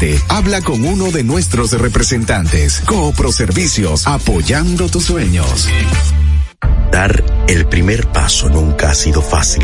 Habla 0.29 0.61
con 0.61 0.83
uno 0.83 1.11
de 1.11 1.23
nuestros 1.23 1.73
representantes. 1.73 2.81
Coopro 2.87 3.31
Servicios, 3.31 4.07
apoyando 4.07 4.89
tus 4.89 5.05
sueños. 5.05 5.67
Dar 6.91 7.23
el 7.47 7.67
primer 7.67 8.07
paso 8.07 8.49
nunca 8.49 8.89
ha 8.89 8.95
sido 8.95 9.21
fácil, 9.21 9.63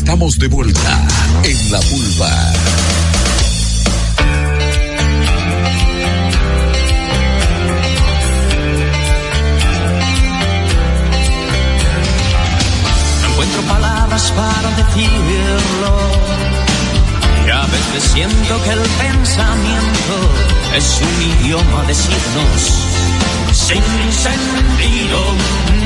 estamos 0.00 0.38
de 0.38 0.48
vuelta 0.48 1.08
en 1.44 1.72
la 1.72 1.78
Pulpa. 1.80 2.52
No 13.20 13.28
encuentro 13.30 13.62
palabras 13.68 14.32
para 14.32 14.70
decirlo. 14.76 15.92
Y 17.46 17.50
a 17.50 17.66
veces 17.66 18.10
siento 18.14 18.62
que 18.64 18.70
el 18.70 18.80
pensamiento 19.04 20.14
es 20.76 21.00
un 21.02 21.44
idioma 21.44 21.82
de 21.86 21.94
signos 21.94 22.62
sin 23.52 23.82
sentido. 24.12 25.79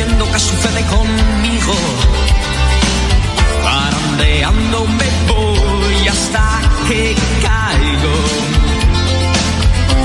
Entiendo 0.00 0.26
qué 0.32 0.38
sucede 0.38 0.82
conmigo. 0.86 1.74
Parandeando 3.62 4.86
me 4.86 5.32
voy 5.32 6.08
hasta 6.08 6.60
que 6.88 7.14
caigo. 7.42 8.14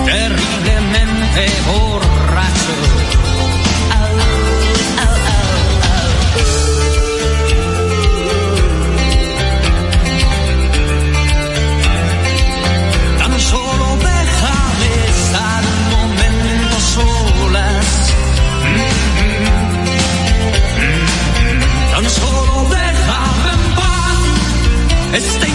Terriblemente 0.05 1.51
borracho. 1.67 2.94
Este 25.15 25.54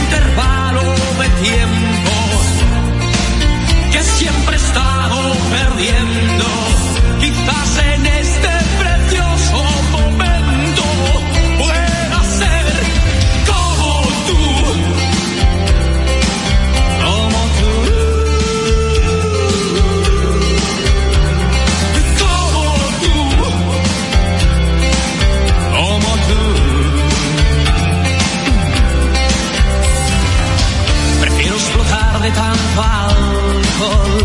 alcohol. 32.81 34.25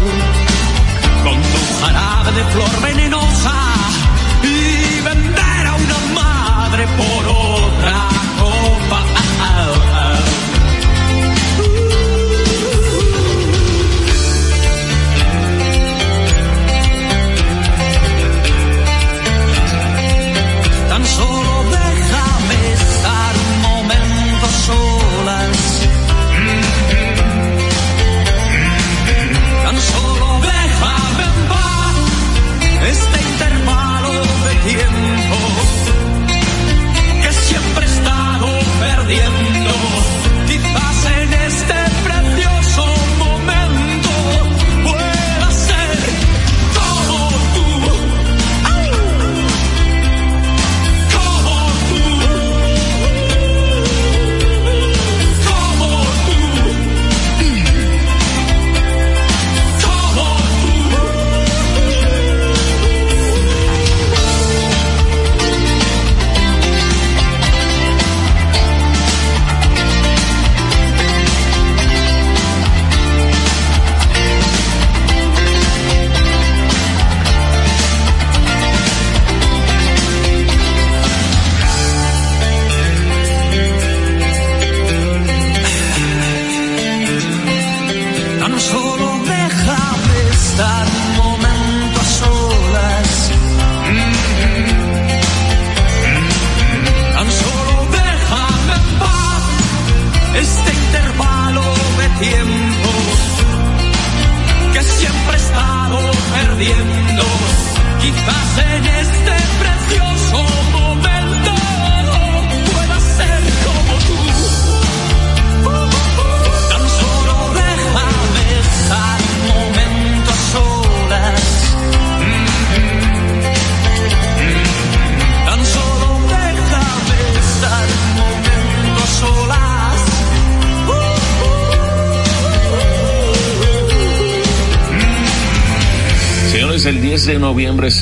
Con 1.24 1.42
tu 1.42 1.60
jarabe 1.82 2.32
de 2.32 2.44
flor 2.52 2.82
veneno 2.82 3.25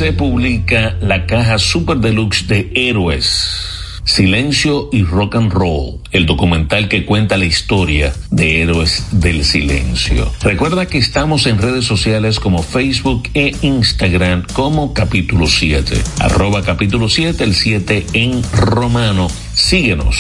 se 0.04 0.12
publica 0.12 0.98
la 1.00 1.26
caja 1.26 1.58
Super 1.58 1.96
Deluxe 1.96 2.46
de 2.50 2.70
Héroes. 2.76 4.02
Silencio 4.04 4.90
y 4.92 5.04
Rock 5.04 5.36
and 5.36 5.50
Roll, 5.50 6.02
el 6.12 6.26
documental 6.26 6.90
que 6.90 7.06
cuenta 7.06 7.38
la 7.38 7.46
historia 7.46 8.14
de 8.30 8.62
Héroes 8.62 9.08
del 9.14 9.46
Silencio. 9.46 10.30
Recuerda 10.42 10.88
que 10.88 10.98
estamos 10.98 11.48
en 11.48 11.58
redes 11.58 11.86
sociales 11.86 12.42
como 12.42 12.64
Facebook 12.64 13.30
e 13.34 13.56
Instagram 13.62 14.46
como 14.52 14.94
capítulo 14.94 15.48
7, 15.48 15.96
arroba 16.20 16.64
capítulo 16.64 17.08
7, 17.08 17.42
el 17.42 17.56
7 17.56 18.06
en 18.12 18.44
romano. 18.52 19.30
Síguenos. 19.54 20.18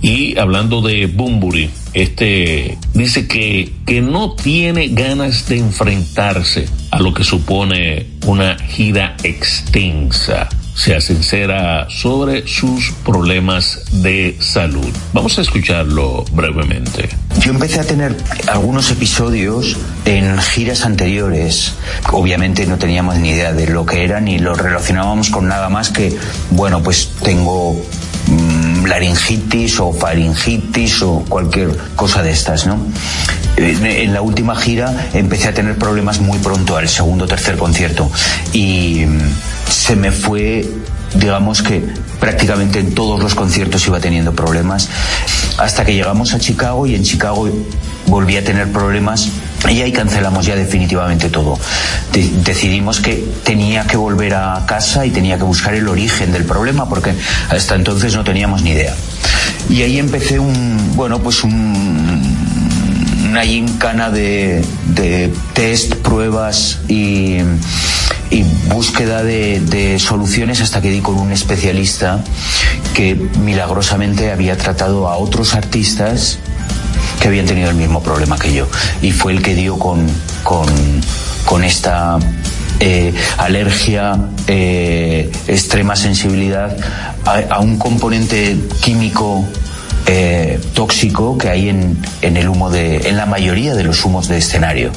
Y 0.00 0.38
hablando 0.38 0.80
de 0.80 1.08
Bumburi, 1.08 1.68
este 1.92 2.78
dice 2.94 3.28
que, 3.28 3.70
que 3.84 4.00
no 4.00 4.32
tiene 4.32 4.88
ganas 4.88 5.46
de 5.46 5.58
enfrentarse 5.58 6.66
a 6.96 7.00
lo 7.00 7.12
que 7.12 7.24
supone 7.24 8.06
una 8.24 8.56
gira 8.56 9.16
extensa. 9.22 10.48
Sea 10.74 10.98
sincera 10.98 11.86
sobre 11.90 12.46
sus 12.48 12.92
problemas 13.04 13.82
de 14.02 14.36
salud. 14.40 14.88
Vamos 15.12 15.38
a 15.38 15.42
escucharlo 15.42 16.24
brevemente. 16.32 17.10
Yo 17.40 17.50
empecé 17.50 17.80
a 17.80 17.84
tener 17.84 18.16
algunos 18.46 18.90
episodios 18.90 19.76
en 20.06 20.38
giras 20.38 20.86
anteriores. 20.86 21.74
Obviamente 22.12 22.66
no 22.66 22.78
teníamos 22.78 23.16
ni 23.16 23.30
idea 23.30 23.52
de 23.52 23.66
lo 23.68 23.84
que 23.84 24.04
era 24.04 24.20
ni 24.20 24.38
lo 24.38 24.54
relacionábamos 24.54 25.28
con 25.28 25.48
nada 25.48 25.68
más 25.68 25.90
que, 25.90 26.16
bueno, 26.50 26.82
pues 26.82 27.10
tengo 27.22 27.74
mm, 28.26 28.55
laringitis 28.86 29.80
o 29.80 29.92
faringitis 29.92 31.02
o 31.02 31.24
cualquier 31.28 31.76
cosa 31.94 32.22
de 32.22 32.30
estas, 32.30 32.66
¿no? 32.66 32.78
En, 33.56 34.12
la 34.12 34.20
última 34.20 34.54
gira 34.54 35.08
empecé 35.14 35.48
a 35.48 35.54
tener 35.54 35.76
problemas 35.76 36.20
muy 36.20 36.38
pronto 36.38 36.76
al 36.76 36.88
segundo 36.88 37.24
o 37.24 37.28
tercer 37.28 37.56
concierto 37.56 38.10
y 38.52 39.04
mm, 39.06 39.18
se 39.70 39.96
me 39.96 40.12
fue 40.12 40.68
digamos 41.14 41.62
que 41.62 41.82
prácticamente 42.20 42.78
en 42.78 42.94
todos 42.94 43.22
los 43.22 43.34
conciertos 43.34 43.86
iba 43.86 44.00
teniendo 44.00 44.34
problemas 44.34 44.90
hasta 45.58 45.84
que 45.84 45.94
llegamos 45.94 46.34
a 46.34 46.38
Chicago 46.38 46.86
y 46.86 46.94
en 46.94 47.02
Chicago 47.02 47.48
volví 48.06 48.36
a 48.36 48.44
tener 48.44 48.70
problemas 48.72 49.30
y 49.68 49.80
ahí 49.82 49.92
cancelamos 49.92 50.46
ya 50.46 50.54
definitivamente 50.56 51.28
todo. 51.28 51.58
De- 52.12 52.30
decidimos 52.44 53.00
que 53.00 53.24
tenía 53.44 53.84
que 53.86 53.96
volver 53.96 54.34
a 54.34 54.64
casa 54.66 55.04
y 55.06 55.10
tenía 55.10 55.36
que 55.38 55.44
buscar 55.44 55.74
el 55.74 55.88
origen 55.88 56.32
del 56.32 56.44
problema 56.44 56.88
porque 56.88 57.14
hasta 57.50 57.74
entonces 57.74 58.14
no 58.14 58.24
teníamos 58.24 58.62
ni 58.62 58.70
idea. 58.70 58.94
Y 59.68 59.82
ahí 59.82 59.98
empecé 59.98 60.38
un, 60.38 60.92
bueno, 60.94 61.18
pues 61.20 61.42
un, 61.44 62.22
una 63.28 63.42
gincana 63.44 64.10
de, 64.10 64.64
test, 65.54 65.94
pruebas 65.96 66.78
y, 66.88 67.38
y 68.30 68.42
búsqueda 68.68 69.22
de, 69.22 69.60
de 69.60 69.98
soluciones 69.98 70.60
hasta 70.60 70.80
que 70.80 70.90
di 70.90 71.00
con 71.00 71.16
un 71.16 71.32
especialista 71.32 72.22
que 72.94 73.14
milagrosamente 73.44 74.30
había 74.32 74.56
tratado 74.56 75.08
a 75.08 75.16
otros 75.16 75.54
artistas 75.54 76.38
que 77.20 77.28
habían 77.28 77.46
tenido 77.46 77.70
el 77.70 77.76
mismo 77.76 78.02
problema 78.02 78.38
que 78.38 78.52
yo 78.52 78.66
y 79.02 79.12
fue 79.12 79.32
el 79.32 79.42
que 79.42 79.54
dio 79.54 79.78
con, 79.78 80.06
con, 80.42 81.64
esta 81.64 82.18
eh, 82.80 83.14
alergia, 83.38 84.18
eh, 84.46 85.30
extrema 85.48 85.96
sensibilidad 85.96 86.76
a, 87.50 87.58
un 87.60 87.78
componente 87.78 88.56
químico 88.82 89.44
eh, 90.06 90.60
tóxico 90.74 91.36
que 91.38 91.48
hay 91.48 91.68
en, 91.68 91.98
en 92.22 92.36
el 92.36 92.48
humo 92.48 92.70
de, 92.70 93.08
en 93.08 93.16
la 93.16 93.26
mayoría 93.26 93.74
de 93.74 93.82
los 93.82 94.04
humos 94.04 94.28
de 94.28 94.38
escenario, 94.38 94.92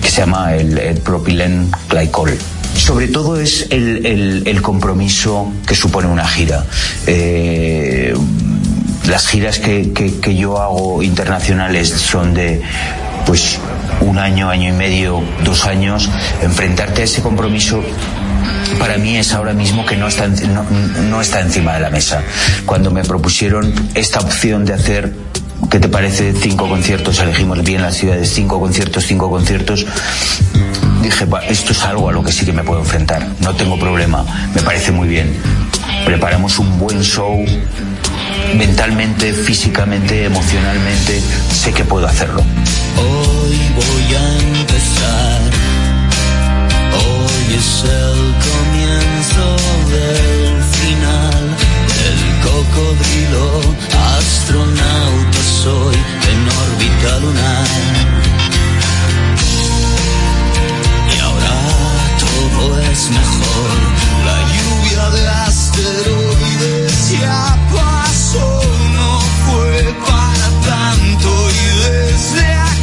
que 0.00 0.08
se 0.08 0.18
llama 0.22 0.54
el, 0.54 0.78
el 0.78 0.96
propilén 0.98 1.70
glicol. 1.90 2.38
Sobre 2.74 3.06
todo 3.06 3.38
es 3.38 3.66
el, 3.70 4.42
el- 4.46 4.62
compromiso 4.62 5.52
que 5.66 5.76
supone 5.76 6.08
una 6.08 6.26
gira. 6.26 6.64
Las 9.06 9.26
giras 9.28 9.58
que, 9.58 9.92
que- 9.92 10.36
yo 10.36 10.60
hago 10.60 11.02
internacionales 11.02 11.88
son 11.90 12.34
de 12.34 12.62
pues 13.26 13.58
un 14.00 14.18
año, 14.18 14.50
año 14.50 14.68
y 14.68 14.72
medio, 14.72 15.22
dos 15.44 15.66
años. 15.66 16.10
Enfrentarte 16.42 17.02
a 17.02 17.04
ese 17.04 17.22
compromiso 17.22 17.82
para 18.78 18.96
mí 18.98 19.16
es 19.16 19.32
ahora 19.32 19.52
mismo 19.52 19.86
que 19.86 19.96
no 19.96 20.08
está, 20.08 20.26
no, 20.28 21.20
está 21.20 21.40
encima 21.40 21.74
de 21.74 21.80
la 21.80 21.90
mesa. 21.90 22.22
Cuando 22.66 22.90
me 22.90 23.04
propusieron 23.04 23.72
esta 23.94 24.18
opción 24.20 24.64
de 24.64 24.74
hacer, 24.74 25.12
¿qué 25.70 25.78
te 25.80 25.88
parece? 25.88 26.32
Cinco 26.34 26.68
conciertos, 26.68 27.18
elegimos 27.20 27.62
bien 27.62 27.82
las 27.82 27.94
ciudades, 27.96 28.30
cinco 28.32 28.58
conciertos, 28.60 29.04
cinco 29.06 29.30
conciertos. 29.30 29.86
Dije, 31.02 31.24
"Va, 31.26 31.40
esto 31.44 31.72
es 31.72 31.82
algo 31.84 32.08
a 32.08 32.12
lo 32.12 32.22
que 32.24 32.32
sí 32.32 32.44
que 32.46 32.52
me 32.52 32.62
puedo 32.64 32.80
enfrentar. 32.80 33.26
No 33.40 33.54
tengo 33.54 33.78
problema, 33.78 34.24
me 34.54 34.62
parece 34.62 34.90
muy 34.90 35.08
bien. 35.08 35.34
Preparamos 36.04 36.58
un 36.58 36.78
buen 36.78 37.02
show, 37.02 37.44
mentalmente, 38.56 39.32
físicamente, 39.32 40.24
emocionalmente, 40.24 41.20
sé 41.50 41.72
que 41.72 41.84
puedo 41.84 42.06
hacerlo. 42.06 42.42
Hoy 42.96 43.58
voy 43.74 44.14
a 44.14 44.38
empezar. 44.58 45.40
Hoy 46.92 47.54
es 47.54 47.84
el 47.84 48.34
comienzo 48.48 49.46
del 49.90 50.62
final. 50.78 51.44
El 52.08 52.20
cocodrilo 52.48 53.46
astronauta 54.16 55.40
soy 55.62 55.96
en 56.30 56.40
órbita 56.64 57.18
lunar. 57.20 57.68
Y 61.14 61.18
ahora 61.18 61.56
todo 62.18 62.80
es 62.80 63.10
mejor. 63.10 63.76
La 64.26 64.38
lluvia 64.54 65.04
de 65.10 65.28
asteroides 65.28 67.10
ya 67.20 67.56
tanto 70.66 71.50
y 71.50 71.90
desde 71.90 72.73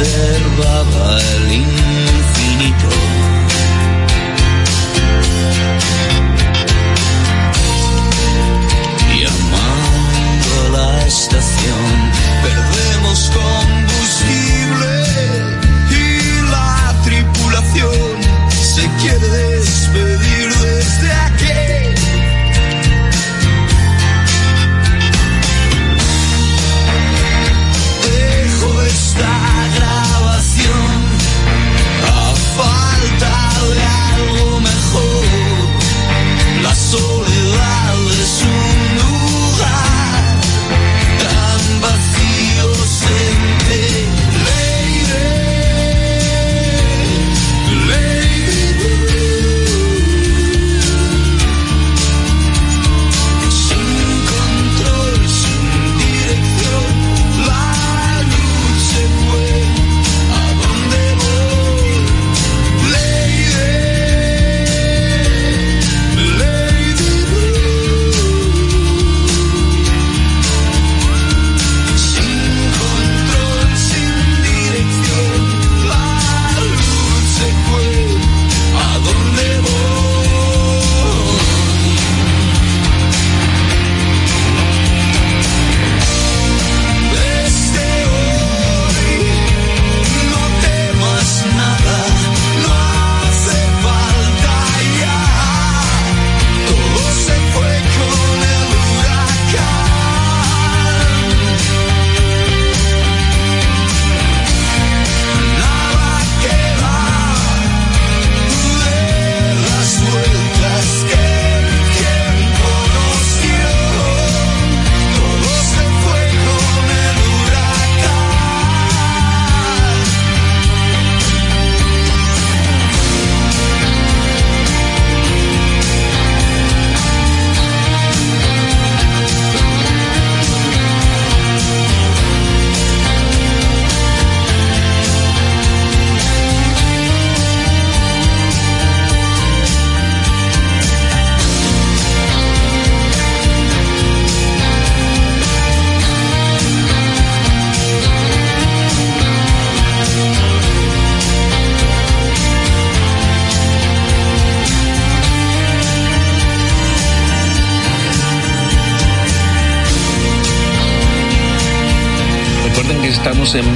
observaba 0.00 1.37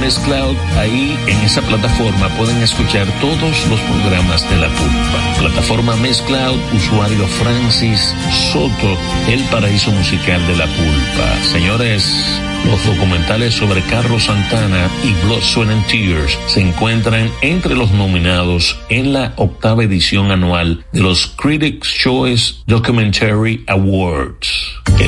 en 0.03 0.07
Mezcloud. 0.07 0.57
Ahí 0.77 1.17
en 1.27 1.37
esa 1.45 1.61
plataforma 1.61 2.27
pueden 2.37 2.61
escuchar 2.61 3.07
todos 3.19 3.67
los 3.69 3.79
programas 3.81 4.49
de 4.49 4.57
la 4.57 4.67
pulpa. 4.67 5.39
Plataforma 5.39 5.95
Mezcloud, 5.97 6.59
usuario 6.73 7.25
Francis 7.27 8.13
Soto, 8.51 8.97
el 9.29 9.41
paraíso 9.45 9.91
musical 9.91 10.45
de 10.47 10.57
la 10.57 10.65
pulpa. 10.65 11.43
Señores, 11.51 12.41
los 12.65 12.85
documentales 12.85 13.53
sobre 13.53 13.81
Carlos 13.83 14.23
Santana 14.23 14.89
y 15.03 15.25
Blood, 15.25 15.41
Sweat 15.41 15.69
and 15.69 15.87
Tears 15.87 16.37
se 16.47 16.61
encuentran 16.61 17.31
entre 17.41 17.75
los 17.75 17.91
nominados 17.91 18.79
en 18.89 19.13
la 19.13 19.33
octava 19.37 19.83
edición 19.83 20.31
anual 20.31 20.85
de 20.91 21.01
los 21.01 21.27
Critics' 21.27 21.93
Choice 21.93 22.55
Documentary 22.67 23.63
Awards. 23.67 24.52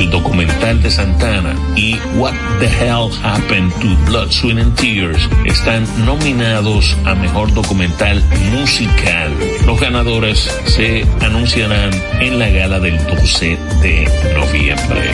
El 0.06 0.11
documental 0.11 0.84
de 0.84 0.91
Santana 0.91 1.56
y 1.76 1.98
What 2.14 2.34
the 2.60 2.68
Hell 2.68 3.10
Happened 3.23 3.73
to 3.82 3.88
Blood, 4.06 4.30
Sweat 4.30 4.60
and 4.60 4.76
Tears 4.76 5.27
están 5.45 5.84
nominados 6.06 6.95
a 7.06 7.15
Mejor 7.15 7.52
Documental 7.56 8.23
Musical. 8.52 9.36
Los 9.65 9.80
ganadores 9.80 10.48
se 10.68 11.07
anunciarán 11.22 11.91
en 12.19 12.38
la 12.38 12.49
gala 12.49 12.80
del 12.80 13.03
12 13.07 13.57
de 13.82 14.07
noviembre. 14.36 15.11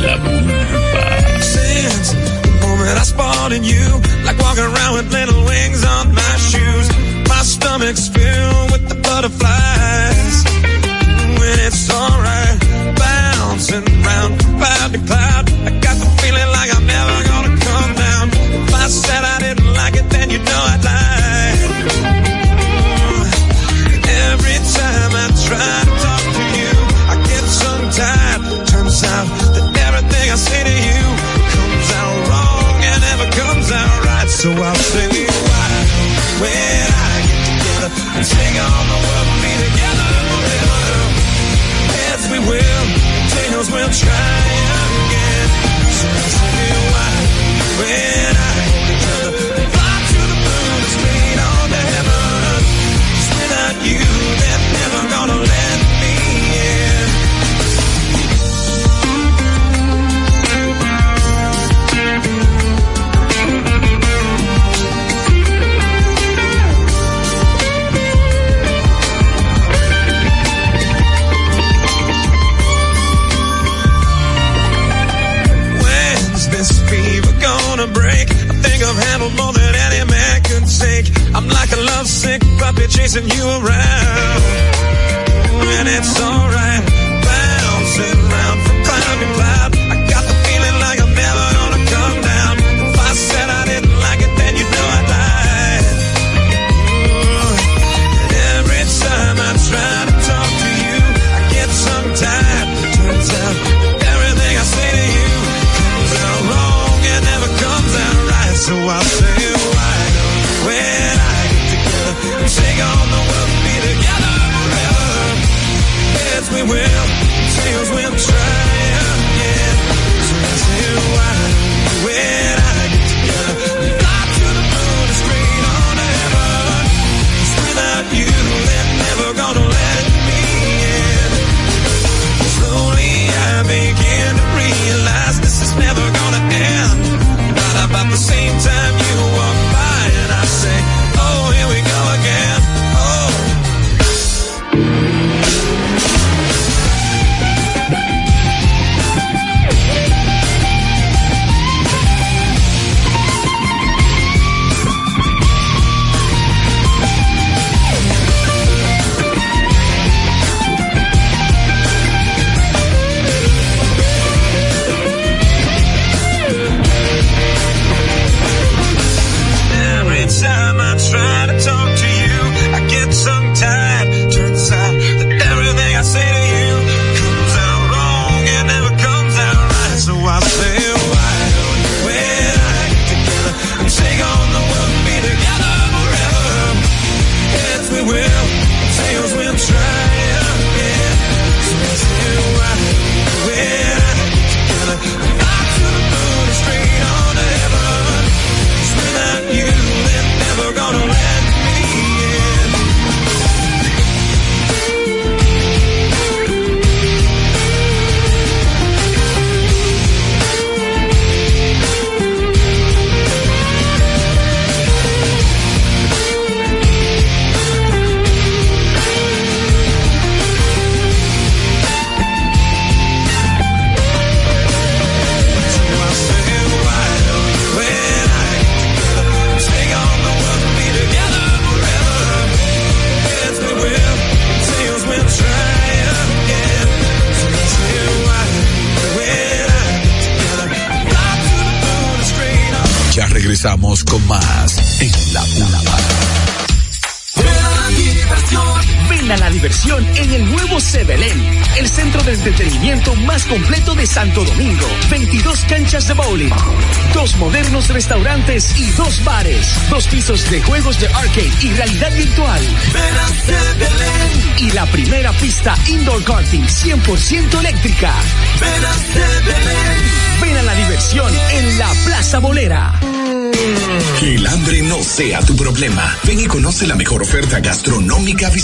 La 0.00 0.16
cloud 14.62 14.92
to 14.94 15.00
cloud. 15.10 15.44
I 15.66 15.70
got 15.82 15.96
the 15.98 16.08
feeling 16.22 16.50
like 16.54 16.70
I'm 16.70 16.86
never 16.86 17.16
gonna 17.30 17.54
come 17.66 17.90
down. 17.98 18.24
If 18.30 18.74
I 18.74 18.86
said 18.86 19.22
I 19.34 19.36
didn't 19.42 19.72
like 19.74 19.94
it, 19.98 20.06
then 20.14 20.30
you 20.30 20.38
know 20.38 20.62
I'd 20.72 20.82
lie. 20.86 21.58
Every 24.30 24.58
time 24.78 25.12
I 25.24 25.26
try 25.46 25.74
to 25.88 25.94
talk 26.06 26.24
to 26.38 26.44
you, 26.58 26.72
I 27.10 27.14
get 27.26 27.44
tongue 27.58 27.88
tied. 27.98 28.40
Turns 28.70 29.02
out 29.14 29.26
that 29.54 29.66
everything 29.86 30.26
I 30.30 30.38
say 30.38 30.62
to 30.70 30.76
you 30.88 31.02
comes 31.54 31.88
out 31.98 32.16
wrong 32.30 32.76
and 32.86 32.98
never 33.10 33.26
comes 33.34 33.66
out 33.80 33.96
right. 34.06 34.28
So 34.30 34.48
I'll 34.52 34.84
say, 34.94 35.10
why 35.26 35.72
when 36.38 36.86
I 37.02 37.14
get 37.26 37.40
together 37.50 37.90
and 38.14 38.24
sing 38.30 38.56
on 38.62 38.81
man. 80.82 81.04
I'm 81.34 81.48
like 81.48 81.72
a 81.72 81.80
lovesick 81.80 82.42
puppy 82.58 82.86
chasing 82.86 83.28
you 83.28 83.44
around. 83.44 84.42
And 85.78 85.88
it's 85.88 86.20
alright, 86.20 86.84
bouncing 87.24 88.18
round 88.30 88.60
from 88.66 88.84
cloud 88.84 89.18
to 89.20 89.34
cloud. 89.34 89.71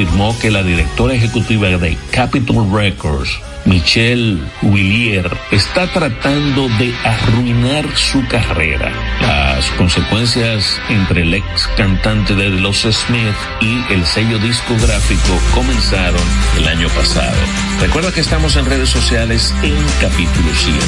confirmó 0.00 0.38
que 0.38 0.50
la 0.50 0.62
directora 0.62 1.12
ejecutiva 1.12 1.68
de 1.68 1.94
Capitol 2.10 2.66
Records, 2.72 3.38
Michelle 3.66 4.38
Willier, 4.62 5.30
está 5.50 5.86
tratando 5.88 6.70
de 6.78 6.94
arruinar 7.04 7.84
su 7.94 8.26
carrera. 8.26 8.90
Las 9.20 9.66
consecuencias 9.72 10.80
entre 10.88 11.20
el 11.20 11.34
ex 11.34 11.68
cantante 11.76 12.34
de 12.34 12.48
los 12.48 12.78
Smith 12.78 13.36
y 13.60 13.92
el 13.92 14.06
sello 14.06 14.38
discográfico 14.38 15.38
comenzaron 15.54 16.22
el 16.56 16.66
año 16.66 16.88
pasado. 16.88 17.36
Recuerda 17.82 18.10
que 18.10 18.20
estamos 18.20 18.56
en 18.56 18.64
redes 18.64 18.88
sociales 18.88 19.54
en 19.62 19.76
capítulo 20.00 20.50
7. 20.54 20.78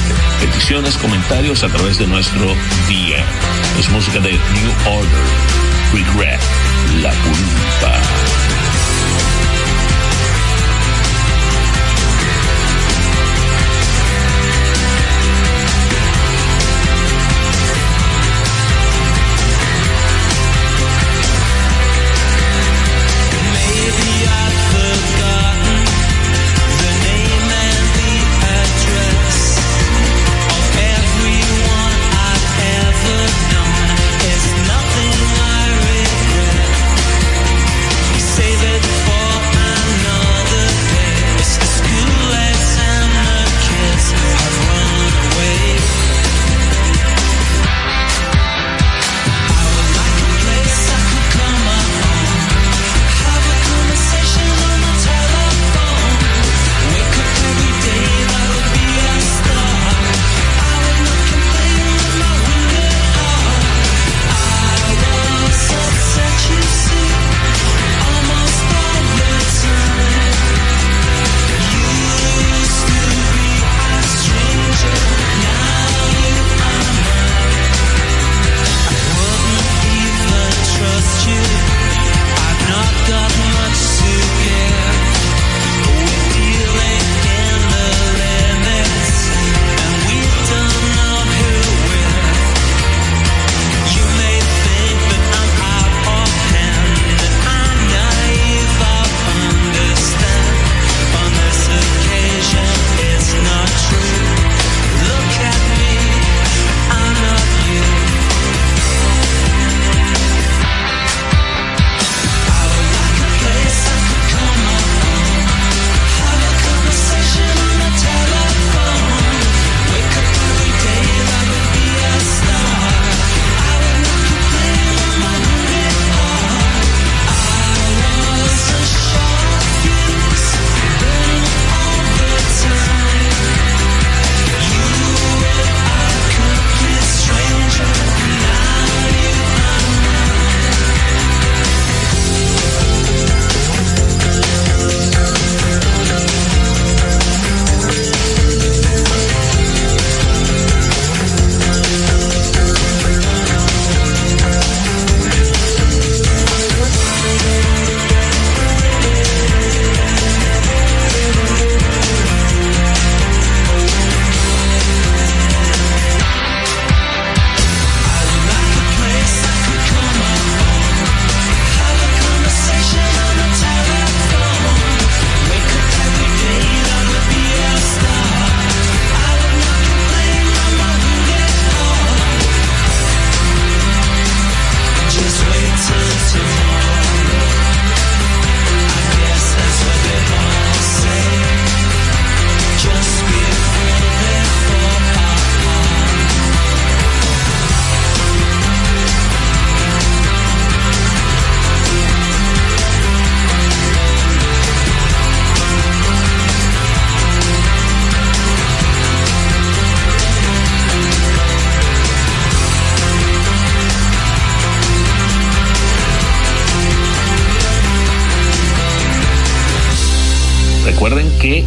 Peticiones, 0.41 0.97
comentarios 0.97 1.65
a 1.65 1.69
través 1.69 1.99
de 1.99 2.07
nuestro 2.07 2.47
día. 2.89 3.23
Es 3.79 3.91
música 3.91 4.21
de 4.21 4.31
New 4.31 4.97
Order, 4.97 5.27
Regret, 5.93 6.41
La 7.03 7.11
Culpa. 7.11 8.42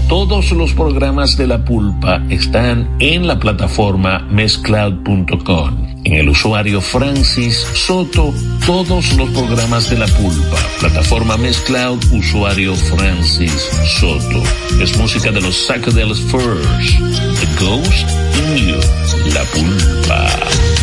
Todos 0.08 0.52
los 0.52 0.74
programas 0.74 1.38
de 1.38 1.48
La 1.48 1.64
Pulpa 1.66 2.22
están 2.30 2.96
en 3.00 3.28
la 3.28 3.40
plataforma 3.40 4.20
mezcloud.com. 4.30 5.86
En 6.04 6.14
el 6.14 6.30
usuario 6.30 6.82
Francis 6.82 7.66
Soto, 7.74 8.32
todos 8.66 9.14
los 9.18 9.30
programas 9.32 9.90
de 9.90 9.98
La 9.98 10.08
Pulpa. 10.08 10.58
Plataforma 10.80 11.38
Mezcloud, 11.38 12.00
usuario 12.12 12.76
Francis 12.76 13.70
Soto. 14.00 14.44
Es 14.80 14.96
música 14.98 15.32
de 15.32 15.42
los 15.42 15.56
Psychedelic 15.56 16.18
First. 16.18 17.00
The 17.40 17.66
Ghost 17.66 18.10
in 18.38 18.68
You. 18.68 19.34
La 19.34 19.44
Pulpa. 19.46 20.75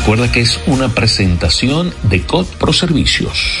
Recuerda 0.00 0.32
que 0.32 0.40
es 0.40 0.58
una 0.66 0.88
presentación 0.88 1.92
de 2.04 2.22
COD 2.22 2.46
Pro 2.58 2.72
Servicios. 2.72 3.60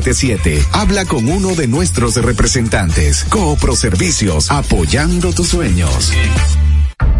Habla 0.71 1.05
con 1.05 1.27
uno 1.29 1.55
de 1.55 1.67
nuestros 1.67 2.15
representantes. 2.15 3.25
Coopro 3.29 3.75
Servicios, 3.75 4.49
apoyando 4.49 5.31
tus 5.31 5.49
sueños. 5.49 6.11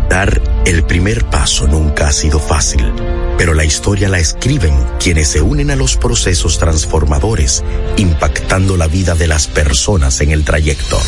Dar 0.09 0.41
el 0.65 0.83
primer 0.83 1.25
paso 1.25 1.67
nunca 1.67 2.07
ha 2.07 2.11
sido 2.11 2.39
fácil, 2.39 2.91
pero 3.37 3.53
la 3.53 3.65
historia 3.65 4.09
la 4.09 4.19
escriben 4.19 4.73
quienes 4.99 5.29
se 5.29 5.41
unen 5.41 5.71
a 5.71 5.75
los 5.75 5.95
procesos 5.95 6.57
transformadores, 6.57 7.63
impactando 7.97 8.77
la 8.77 8.87
vida 8.87 9.15
de 9.15 9.27
las 9.27 9.47
personas 9.47 10.19
en 10.21 10.31
el 10.31 10.43
trayecto. 10.43 10.99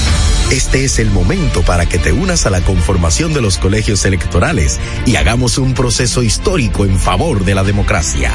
Este 0.51 0.85
es 0.85 0.99
el 0.99 1.11
momento 1.11 1.63
para 1.63 1.85
que 1.85 1.97
te 1.97 2.13
unas 2.13 2.45
a 2.45 2.49
la 2.49 2.61
conformación 2.61 3.33
de 3.33 3.41
los 3.41 3.57
colegios 3.57 4.05
electorales 4.05 4.79
y 5.05 5.17
hagamos 5.17 5.57
un 5.57 5.73
proceso 5.73 6.23
histórico 6.23 6.85
en 6.85 6.97
favor 6.97 7.43
de 7.43 7.55
la 7.55 7.63
democracia. 7.63 8.31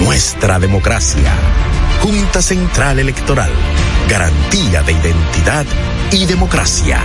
Nuestra 0.00 0.58
democracia. 0.58 1.32
Junta 2.02 2.40
Central 2.40 2.98
Electoral. 2.98 3.50
Garantía 4.08 4.82
de 4.82 4.92
identidad 4.92 5.66
y 6.10 6.24
democracia. 6.26 6.98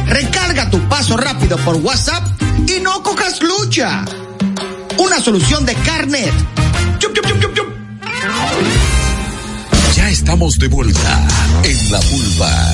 Recarga 0.05 0.69
tu 0.69 0.79
paso 0.87 1.17
rápido 1.17 1.57
por 1.57 1.77
WhatsApp 1.77 2.23
y 2.67 2.79
no 2.81 3.01
cojas 3.01 3.41
lucha. 3.41 4.05
Una 4.99 5.21
solución 5.21 5.65
de 5.65 5.73
Carnet. 5.75 6.33
Ya 9.95 10.09
estamos 10.09 10.59
de 10.59 10.67
vuelta 10.67 11.27
en 11.63 11.91
la 11.91 12.01
pulpa. 12.01 12.73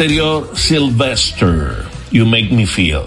anterior, 0.00 0.50
Sylvester, 0.54 1.84
You 2.10 2.24
Make 2.24 2.54
Me 2.54 2.64
Feel. 2.64 3.02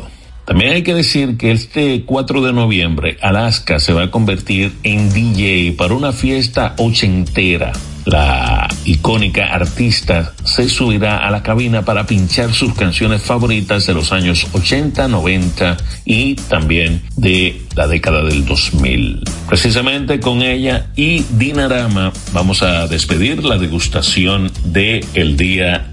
También 0.45 0.73
hay 0.73 0.83
que 0.83 0.93
decir 0.93 1.37
que 1.37 1.51
este 1.51 2.03
4 2.05 2.41
de 2.43 2.53
noviembre, 2.53 3.17
Alaska 3.19 3.79
se 3.79 3.93
va 3.93 4.03
a 4.03 4.11
convertir 4.11 4.73
en 4.83 5.11
DJ 5.11 5.73
para 5.75 5.95
una 5.95 6.11
fiesta 6.11 6.75
ochentera. 6.77 7.71
La 8.05 8.67
icónica 8.85 9.45
artista 9.45 10.33
se 10.43 10.69
subirá 10.69 11.25
a 11.25 11.31
la 11.31 11.41
cabina 11.41 11.83
para 11.83 12.05
pinchar 12.05 12.53
sus 12.53 12.75
canciones 12.75 13.23
favoritas 13.23 13.87
de 13.87 13.95
los 13.95 14.11
años 14.11 14.45
80, 14.51 15.07
90 15.07 15.77
y 16.05 16.35
también 16.35 17.01
de 17.15 17.59
la 17.75 17.87
década 17.87 18.23
del 18.23 18.45
2000. 18.45 19.23
Precisamente 19.47 20.19
con 20.19 20.43
ella 20.43 20.91
y 20.95 21.23
Dinarama 21.23 22.13
vamos 22.33 22.61
a 22.61 22.85
despedir 22.85 23.43
la 23.43 23.57
degustación 23.57 24.51
de 24.65 25.03
el 25.15 25.37
día 25.37 25.92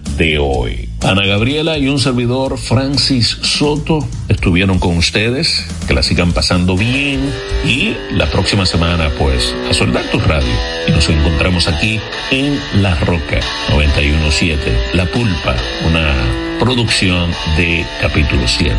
Ana 1.00 1.24
Gabriela 1.24 1.78
y 1.78 1.88
un 1.88 1.98
servidor 1.98 2.58
Francis 2.58 3.38
Soto 3.40 4.06
estuvieron 4.28 4.78
con 4.78 4.98
ustedes, 4.98 5.66
que 5.88 5.94
la 5.94 6.02
sigan 6.02 6.32
pasando 6.32 6.76
bien 6.76 7.32
y 7.64 7.96
la 8.10 8.26
próxima 8.26 8.66
semana 8.66 9.10
pues 9.18 9.54
a 9.70 9.72
soldar 9.72 10.04
tu 10.10 10.18
radio 10.20 10.52
y 10.86 10.90
nos 10.90 11.08
encontramos 11.08 11.68
aquí 11.68 11.98
en 12.30 12.60
La 12.82 12.94
Roca 12.96 13.40
917, 13.70 14.60
La 14.92 15.06
Pulpa, 15.06 15.56
una 15.88 16.14
producción 16.58 17.30
de 17.56 17.86
capítulo 18.02 18.46
7. 18.46 18.76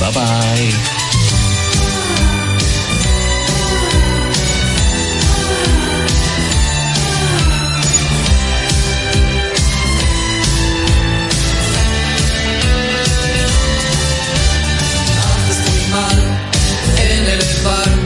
Bye 0.00 0.12
bye. 0.12 1.47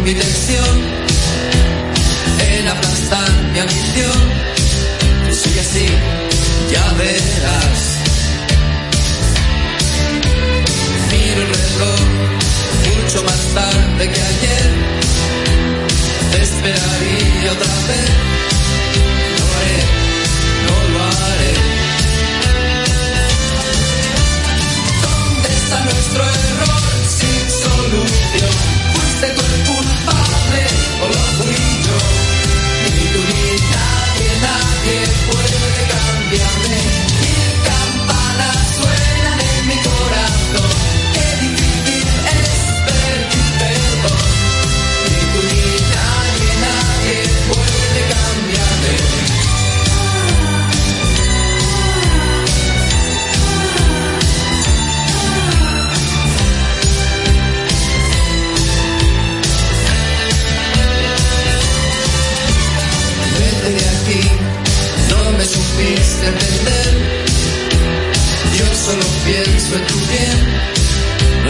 mi 0.05 0.15
tensión. 0.15 0.92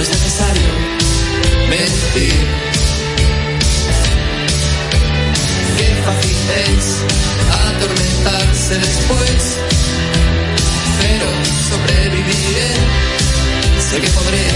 es 0.02 0.08
necesario 0.10 0.72
mentir. 1.70 2.34
Qué 5.76 5.88
fácil 6.04 6.36
es 6.66 7.04
atormentarse 7.68 8.78
después, 8.78 9.58
pero 11.00 11.26
sobreviviré. 11.68 12.72
Sé 13.78 14.00
que 14.00 14.08
podré 14.08 14.51